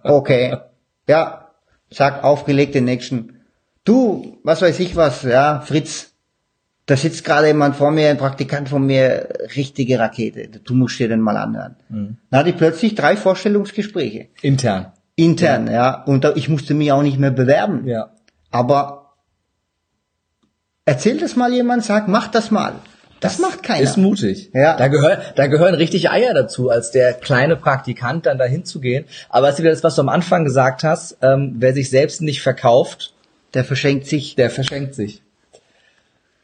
[0.04, 0.56] okay.
[1.08, 1.50] Ja,
[1.90, 3.40] sag aufgelegt den nächsten.
[3.84, 6.14] Du, was weiß ich was, ja, Fritz,
[6.86, 10.48] da sitzt gerade jemand vor mir, ein Praktikant von mir, richtige Rakete.
[10.48, 11.76] Du musst dir den mal anhören.
[11.88, 12.18] Mhm.
[12.30, 14.28] Dann hatte ich plötzlich drei Vorstellungsgespräche.
[14.42, 14.92] Intern.
[15.16, 15.72] Intern, ja.
[15.72, 16.04] ja.
[16.04, 17.86] Und ich musste mich auch nicht mehr bewerben.
[17.86, 18.10] Ja.
[18.50, 19.14] Aber
[20.84, 22.74] erzähl das mal jemand, sag, mach das mal.
[23.20, 23.82] Das, das macht keiner.
[23.82, 24.50] Ist mutig.
[24.52, 24.76] Ja.
[24.76, 29.06] Da, gehör, da gehören richtig Eier dazu, als der kleine Praktikant dann dahin zu gehen.
[29.30, 32.20] Aber es ist wieder das, was du am Anfang gesagt hast, ähm, wer sich selbst
[32.20, 33.14] nicht verkauft,
[33.54, 34.34] der verschenkt sich.
[34.34, 35.22] Der verschenkt sich.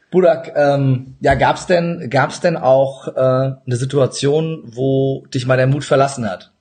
[0.09, 5.67] Budak, ähm, ja, gab's denn, gab's denn auch äh, eine Situation, wo dich mal der
[5.67, 6.51] Mut verlassen hat?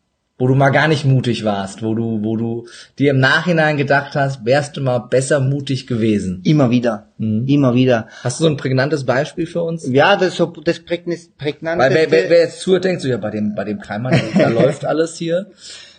[0.41, 2.67] Wo du mal gar nicht mutig warst, wo du, wo du
[2.99, 6.41] dir im Nachhinein gedacht hast, wärst du mal besser mutig gewesen?
[6.45, 7.47] Immer wieder, mhm.
[7.47, 8.09] immer wieder.
[8.25, 9.87] Hast du so ein prägnantes Beispiel für uns?
[9.87, 11.85] Ja, das ist so das prägnante.
[11.85, 14.49] Weil wer, wer, wer jetzt zuhört, denkt so, ja, bei dem, bei dem Kreimann, da
[14.49, 15.51] läuft alles hier.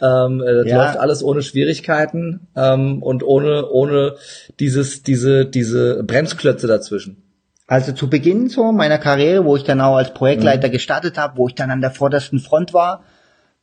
[0.01, 0.77] Ähm, äh, das ja.
[0.85, 4.15] läuft alles ohne Schwierigkeiten ähm, und ohne, ohne
[4.59, 7.21] dieses, diese, diese Bremsklötze dazwischen.
[7.67, 10.71] Also zu Beginn so meiner Karriere, wo ich dann auch als Projektleiter mhm.
[10.71, 13.03] gestartet habe, wo ich dann an der vordersten Front war,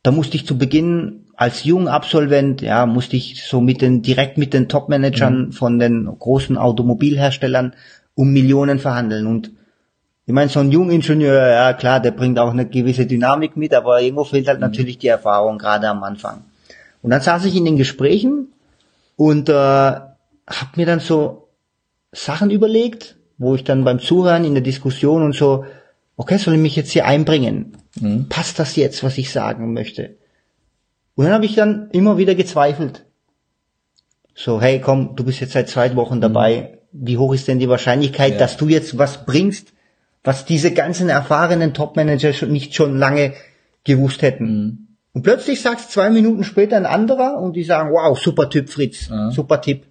[0.03, 4.37] da musste ich zu Beginn als junger Absolvent, ja, musste ich so mit den direkt
[4.37, 5.51] mit den Topmanagern mhm.
[5.51, 7.73] von den großen Automobilherstellern
[8.15, 9.51] um Millionen verhandeln und
[10.29, 13.99] ich meine, so ein Jungingenieur, ja klar, der bringt auch eine gewisse Dynamik mit, aber
[13.99, 14.65] irgendwo fehlt halt mhm.
[14.65, 16.43] natürlich die Erfahrung, gerade am Anfang.
[17.01, 18.49] Und dann saß ich in den Gesprächen
[19.15, 20.13] und äh, habe
[20.75, 21.47] mir dann so
[22.11, 25.65] Sachen überlegt, wo ich dann beim Zuhören in der Diskussion und so,
[26.15, 27.77] okay, soll ich mich jetzt hier einbringen?
[28.01, 28.27] Mhm.
[28.29, 30.17] Passt das jetzt, was ich sagen möchte?
[31.15, 33.05] Und dann habe ich dann immer wieder gezweifelt.
[34.35, 36.21] So, hey, komm, du bist jetzt seit zwei Wochen mhm.
[36.21, 36.79] dabei.
[36.91, 37.05] Mhm.
[37.07, 38.37] Wie hoch ist denn die Wahrscheinlichkeit, ja.
[38.37, 39.73] dass du jetzt was bringst,
[40.23, 43.33] was diese ganzen erfahrenen Topmanager schon nicht schon lange
[43.83, 44.45] gewusst hätten?
[44.45, 44.87] Mhm.
[45.11, 49.09] Und plötzlich sagst zwei Minuten später ein anderer und die sagen, wow, super Typ Fritz,
[49.09, 49.31] ja.
[49.31, 49.88] super Tipp.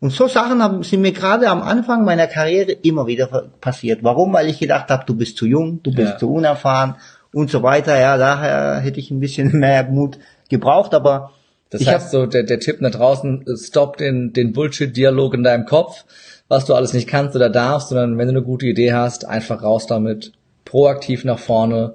[0.00, 4.04] Und so Sachen haben, sind mir gerade am Anfang meiner Karriere immer wieder passiert.
[4.04, 4.32] Warum?
[4.32, 6.18] Weil ich gedacht habe, du bist zu jung, du bist ja.
[6.18, 6.94] zu unerfahren
[7.32, 7.98] und so weiter.
[7.98, 10.18] Ja, daher hätte ich ein bisschen mehr Mut
[10.48, 11.32] gebraucht, aber
[11.70, 15.66] das heißt hab, so, der, der Tipp nach draußen, stopp den, den Bullshit-Dialog in deinem
[15.66, 16.04] Kopf,
[16.48, 19.62] was du alles nicht kannst oder darfst, sondern wenn du eine gute Idee hast, einfach
[19.62, 20.32] raus damit,
[20.64, 21.94] proaktiv nach vorne.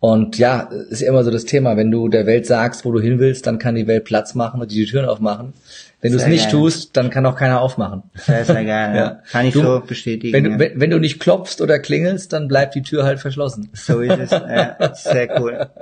[0.00, 3.18] Und ja, ist immer so das Thema, wenn du der Welt sagst, wo du hin
[3.18, 5.54] willst, dann kann die Welt Platz machen und die Türen aufmachen.
[6.00, 6.52] Wenn du es nicht geil.
[6.52, 8.04] tust, dann kann auch keiner aufmachen.
[8.14, 8.96] Sehr, sehr geil.
[8.96, 9.18] ja.
[9.32, 10.32] Kann ich du, so bestätigen.
[10.32, 13.70] Wenn du, wenn, wenn, du nicht klopfst oder klingelst, dann bleibt die Tür halt verschlossen.
[13.72, 14.30] So ist es.
[14.30, 15.66] Ja, sehr cool.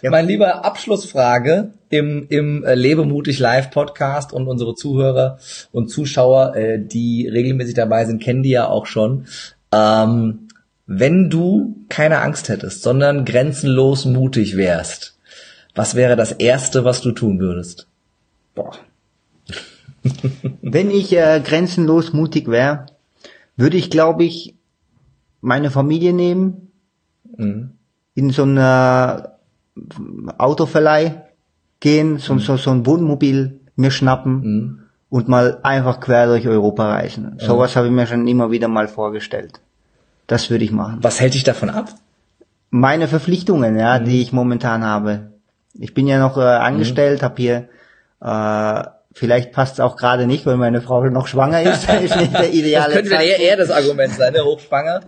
[0.00, 0.10] Ja.
[0.10, 5.38] Mein lieber Abschlussfrage im, im äh, Lebemutig Live Podcast und unsere Zuhörer
[5.72, 9.26] und Zuschauer, äh, die regelmäßig dabei sind, kennen die ja auch schon.
[9.72, 10.47] Ähm,
[10.88, 15.18] wenn du keine Angst hättest, sondern grenzenlos mutig wärst,
[15.74, 17.86] was wäre das Erste, was du tun würdest?
[18.54, 18.72] Boah.
[20.62, 22.86] Wenn ich äh, grenzenlos mutig wäre,
[23.56, 24.54] würde ich, glaube ich,
[25.42, 26.72] meine Familie nehmen,
[27.36, 27.72] mhm.
[28.14, 28.58] in so ein
[30.38, 31.22] Autoverleih
[31.80, 32.38] gehen, so, mhm.
[32.38, 34.78] so, so ein Wohnmobil mir schnappen mhm.
[35.10, 37.38] und mal einfach quer durch Europa reisen.
[37.38, 39.60] Sowas habe ich mir schon immer wieder mal vorgestellt.
[40.28, 40.98] Das würde ich machen.
[41.00, 41.88] Was hält dich davon ab?
[42.70, 44.20] Meine Verpflichtungen, ja, die mhm.
[44.20, 45.32] ich momentan habe.
[45.74, 47.24] Ich bin ja noch äh, angestellt, mhm.
[47.24, 47.68] habe hier
[48.20, 51.88] äh, Vielleicht passt es auch gerade nicht, weil meine Frau noch schwanger ist.
[51.88, 54.44] Das ist nicht der ideale Das könnte eher, eher das Argument sein, ne?
[54.44, 55.00] hochschwanger.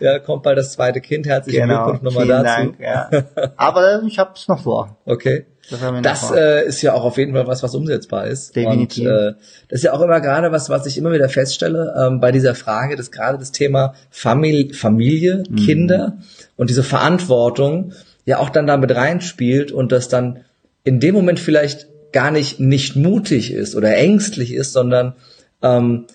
[0.00, 1.26] Ja, kommt bald das zweite Kind.
[1.26, 2.44] Herzlichen Genau, Glückwunsch nochmal dazu.
[2.44, 2.80] Dank.
[2.80, 3.10] Ja.
[3.56, 4.98] Aber ich habe es noch vor.
[5.06, 5.46] Okay.
[5.70, 8.54] Das Das äh, ist ja auch auf jeden Fall was, was umsetzbar ist.
[8.54, 9.06] Definitiv.
[9.06, 9.32] Und, äh,
[9.68, 12.54] das ist ja auch immer gerade was, was ich immer wieder feststelle ähm, bei dieser
[12.54, 15.56] Frage, dass gerade das Thema Famili Familie, Mhm.
[15.56, 16.18] Kinder
[16.56, 17.92] und diese Verantwortung
[18.26, 20.40] ja auch dann damit reinspielt und das dann
[20.82, 25.14] in dem Moment vielleicht gar nicht nicht mutig ist oder ängstlich ist, sondern
[25.62, 26.06] ähm,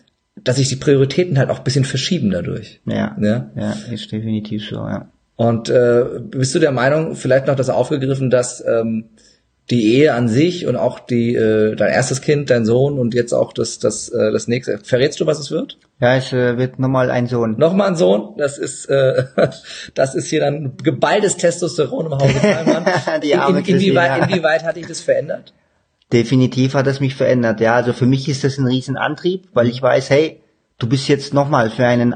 [0.44, 2.80] dass sich die Prioritäten halt auch ein bisschen verschieben dadurch.
[2.86, 3.16] ja.
[3.22, 3.52] Ja.
[3.56, 5.12] ja, ist definitiv so, ja.
[5.36, 9.06] Und äh, bist du der Meinung, vielleicht noch das aufgegriffen, dass ähm,
[9.70, 13.34] die Ehe an sich und auch die äh, dein erstes Kind, dein Sohn und jetzt
[13.34, 15.78] auch das das äh, das nächste, verrätst du, was es wird?
[16.02, 17.56] Ja, es äh, wird nochmal ein Sohn.
[17.58, 19.26] Nochmal ein Sohn, das ist äh,
[19.94, 22.34] das ist hier dann geballtes Testosteron im Hause.
[23.24, 25.54] Die arme in, in, inwieweit, inwieweit hat dich das verändert?
[26.12, 27.60] Definitiv hat es mich verändert.
[27.60, 30.42] Ja, also für mich ist das ein Riesenantrieb, weil ich weiß, hey,
[30.80, 32.16] du bist jetzt nochmal für einen,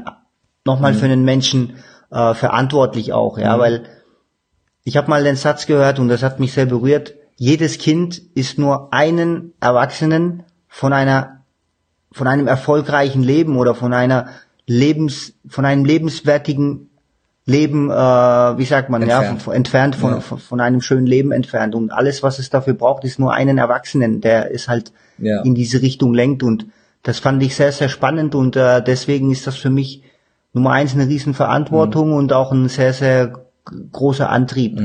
[0.64, 1.76] nochmal für einen Menschen
[2.10, 3.84] äh, verantwortlich auch, ja, weil
[4.82, 7.14] ich habe mal den Satz gehört und das hat mich sehr berührt.
[7.36, 11.44] Jedes Kind ist nur einen Erwachsenen von einer,
[12.12, 14.28] von einem erfolgreichen Leben oder von einer
[14.66, 16.90] Lebens, von einem lebenswertigen
[17.46, 19.42] Leben, äh, wie sagt man, ja, Entfernt.
[19.42, 20.20] von, entfernt von, Ja.
[20.20, 21.74] von, einem schönen Leben entfernt.
[21.74, 25.42] Und alles, was es dafür braucht, ist nur einen Erwachsenen, der es halt Ja.
[25.42, 26.42] in diese Richtung lenkt.
[26.42, 26.66] Und
[27.02, 30.02] das fand ich sehr, sehr spannend und äh, deswegen ist das für mich
[30.54, 32.16] Nummer eins eine Riesenverantwortung Mhm.
[32.16, 33.32] und auch ein sehr, sehr
[33.92, 34.80] großer Antrieb.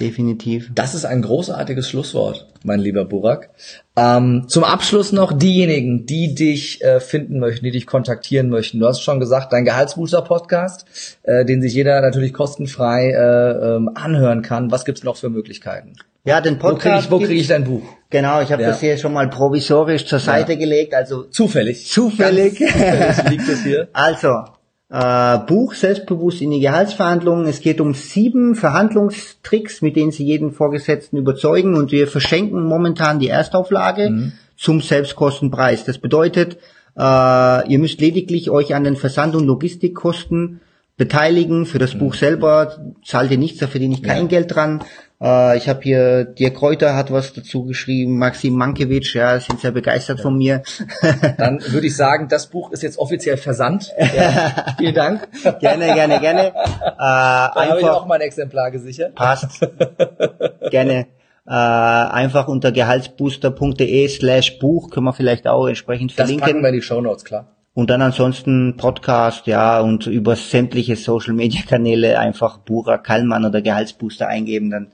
[0.00, 0.70] Definitiv.
[0.74, 3.50] Das ist ein großartiges Schlusswort, mein lieber Burak.
[3.96, 8.78] Ähm, zum Abschluss noch diejenigen, die dich äh, finden möchten, die dich kontaktieren möchten.
[8.78, 10.86] Du hast schon gesagt, dein Gehaltsbooster-Podcast,
[11.24, 14.70] äh, den sich jeder natürlich kostenfrei äh, ähm, anhören kann.
[14.70, 15.94] Was gibt's noch für Möglichkeiten?
[16.24, 17.04] Ja, den Wo kriege Podcast.
[17.06, 17.82] ich, wo krieg ich dein Buch?
[18.10, 18.68] Genau, ich habe Ja.
[18.68, 20.94] das hier schon mal provisorisch zur Seite gelegt.
[20.94, 21.86] Also Zufällig.
[21.90, 22.58] Zufällig.
[22.58, 23.88] Zufällig liegt es hier.
[23.92, 24.44] Also,
[24.90, 27.46] äh, Buch Selbstbewusst in die Gehaltsverhandlungen.
[27.46, 33.18] Es geht um sieben Verhandlungstricks, mit denen Sie jeden Vorgesetzten überzeugen und wir verschenken momentan
[33.18, 35.84] die Erstauflage zum Selbstkostenpreis.
[35.84, 36.58] Das bedeutet,
[36.96, 40.60] äh, ihr müsst lediglich euch an den Versand- und Logistikkosten
[40.96, 41.64] beteiligen.
[41.64, 44.80] Für das Buch selber zahlt ihr nichts, da verdiene ich kein Geld dran.
[45.20, 49.72] Äh, ich habe hier, Dirk Kräuter hat was dazu geschrieben, Maxim Mankiewicz, ja, sind sehr
[49.72, 50.62] begeistert von mir.
[51.38, 53.92] Dann würde ich sagen, das Buch ist jetzt offiziell versandt.
[53.98, 55.28] Ja, vielen Dank.
[55.60, 56.52] gerne, gerne, gerne.
[56.98, 59.14] Äh, Da habe ich auch einfach mal ein Exemplar gesichert.
[59.14, 59.60] passt.
[60.70, 61.06] gerne.
[61.46, 66.62] Äh, einfach unter gehaltsbooster.de slash Buch können wir vielleicht auch entsprechend Das packen verlinken.
[66.62, 67.46] wir in die Shownotes, klar.
[67.74, 73.62] Und dann ansonsten Podcast, ja, und über sämtliche Social Media Kanäle einfach Bura Kallmann oder
[73.62, 74.88] Gehaltsbooster eingeben, dann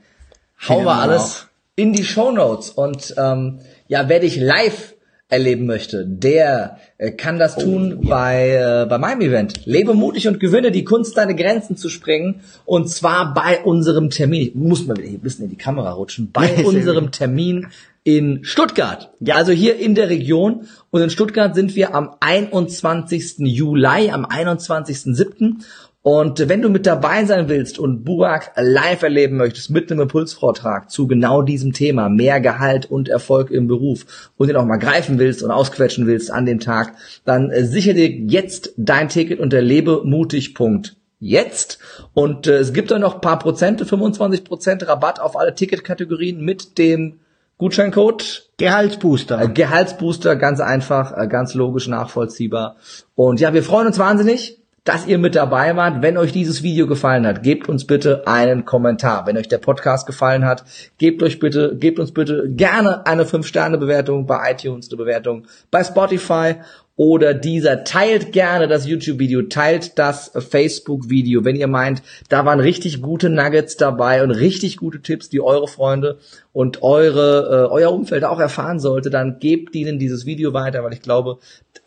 [0.68, 2.70] hauen wir man alles in die Shownotes.
[2.70, 4.94] Und ähm, ja, wer dich live
[5.28, 9.66] erleben möchte, der äh, kann das tun bei, äh, bei meinem Event.
[9.66, 12.42] Lebe mutig und gewinne die Kunst, deine Grenzen zu sprengen.
[12.64, 14.42] Und zwar bei unserem Termin.
[14.42, 16.30] Ich muss mal wieder hier ein bisschen in die Kamera rutschen.
[16.32, 17.68] Bei unserem Termin
[18.04, 19.10] in Stuttgart.
[19.20, 19.36] Ja.
[19.36, 20.68] Also hier in der Region.
[20.90, 23.38] Und in Stuttgart sind wir am 21.
[23.38, 25.64] Juli, am 21.07.
[26.04, 30.90] Und wenn du mit dabei sein willst und Burak live erleben möchtest mit einem Impulsvortrag
[30.90, 35.18] zu genau diesem Thema, mehr Gehalt und Erfolg im Beruf und den auch mal greifen
[35.18, 36.92] willst und ausquetschen willst an dem Tag,
[37.24, 41.78] dann äh, sichere dir jetzt dein Ticket unter lebemutig.jetzt
[42.12, 46.44] und äh, es gibt da noch ein paar Prozente, 25 Prozent Rabatt auf alle Ticketkategorien
[46.44, 47.20] mit dem
[47.56, 49.40] Gutscheincode Gehaltsbooster.
[49.40, 52.76] äh, Gehaltsbooster, ganz einfach, äh, ganz logisch nachvollziehbar.
[53.14, 56.02] Und ja, wir freuen uns wahnsinnig, dass ihr mit dabei wart.
[56.02, 59.26] Wenn euch dieses Video gefallen hat, gebt uns bitte einen Kommentar.
[59.26, 60.64] Wenn euch der Podcast gefallen hat,
[60.98, 66.56] gebt euch bitte, gebt uns bitte gerne eine 5-Sterne-Bewertung bei iTunes, eine Bewertung bei Spotify
[66.96, 67.84] oder dieser.
[67.84, 73.76] Teilt gerne das YouTube-Video, teilt das Facebook-Video, wenn ihr meint, da waren richtig gute Nuggets
[73.76, 76.18] dabei und richtig gute Tipps, die eure Freunde
[76.54, 80.92] und eure, äh, euer Umfeld auch erfahren sollte, dann gebt ihnen dieses Video weiter, weil
[80.92, 81.38] ich glaube,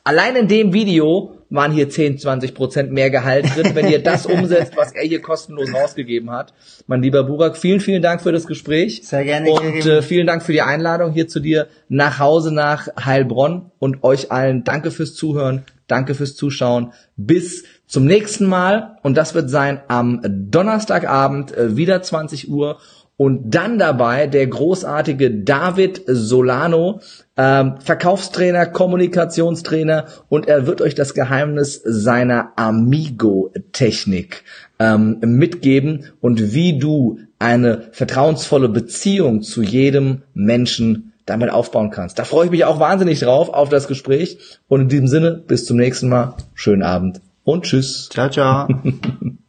[0.03, 4.25] allein in dem Video waren hier 10, 20 Prozent mehr Gehalt drin, wenn ihr das
[4.25, 6.53] umsetzt, was er hier kostenlos rausgegeben hat.
[6.85, 9.07] Mein lieber Burak, vielen, vielen Dank für das Gespräch.
[9.07, 12.89] Sehr gerne, Und äh, vielen Dank für die Einladung hier zu dir nach Hause nach
[12.99, 16.91] Heilbronn und euch allen danke fürs Zuhören, danke fürs Zuschauen.
[17.15, 22.79] Bis zum nächsten Mal und das wird sein am Donnerstagabend, äh, wieder 20 Uhr.
[23.17, 27.01] Und dann dabei der großartige David Solano,
[27.35, 34.43] ähm, Verkaufstrainer, Kommunikationstrainer und er wird euch das Geheimnis seiner Amigo-Technik
[34.77, 42.19] ähm, mitgeben und wie du eine vertrauensvolle Beziehung zu jedem Menschen damit aufbauen kannst.
[42.19, 44.37] Da freue ich mich auch wahnsinnig drauf auf das Gespräch.
[44.67, 46.35] Und in diesem Sinne, bis zum nächsten Mal.
[46.53, 48.09] Schönen Abend und tschüss.
[48.09, 48.67] Ciao, ciao.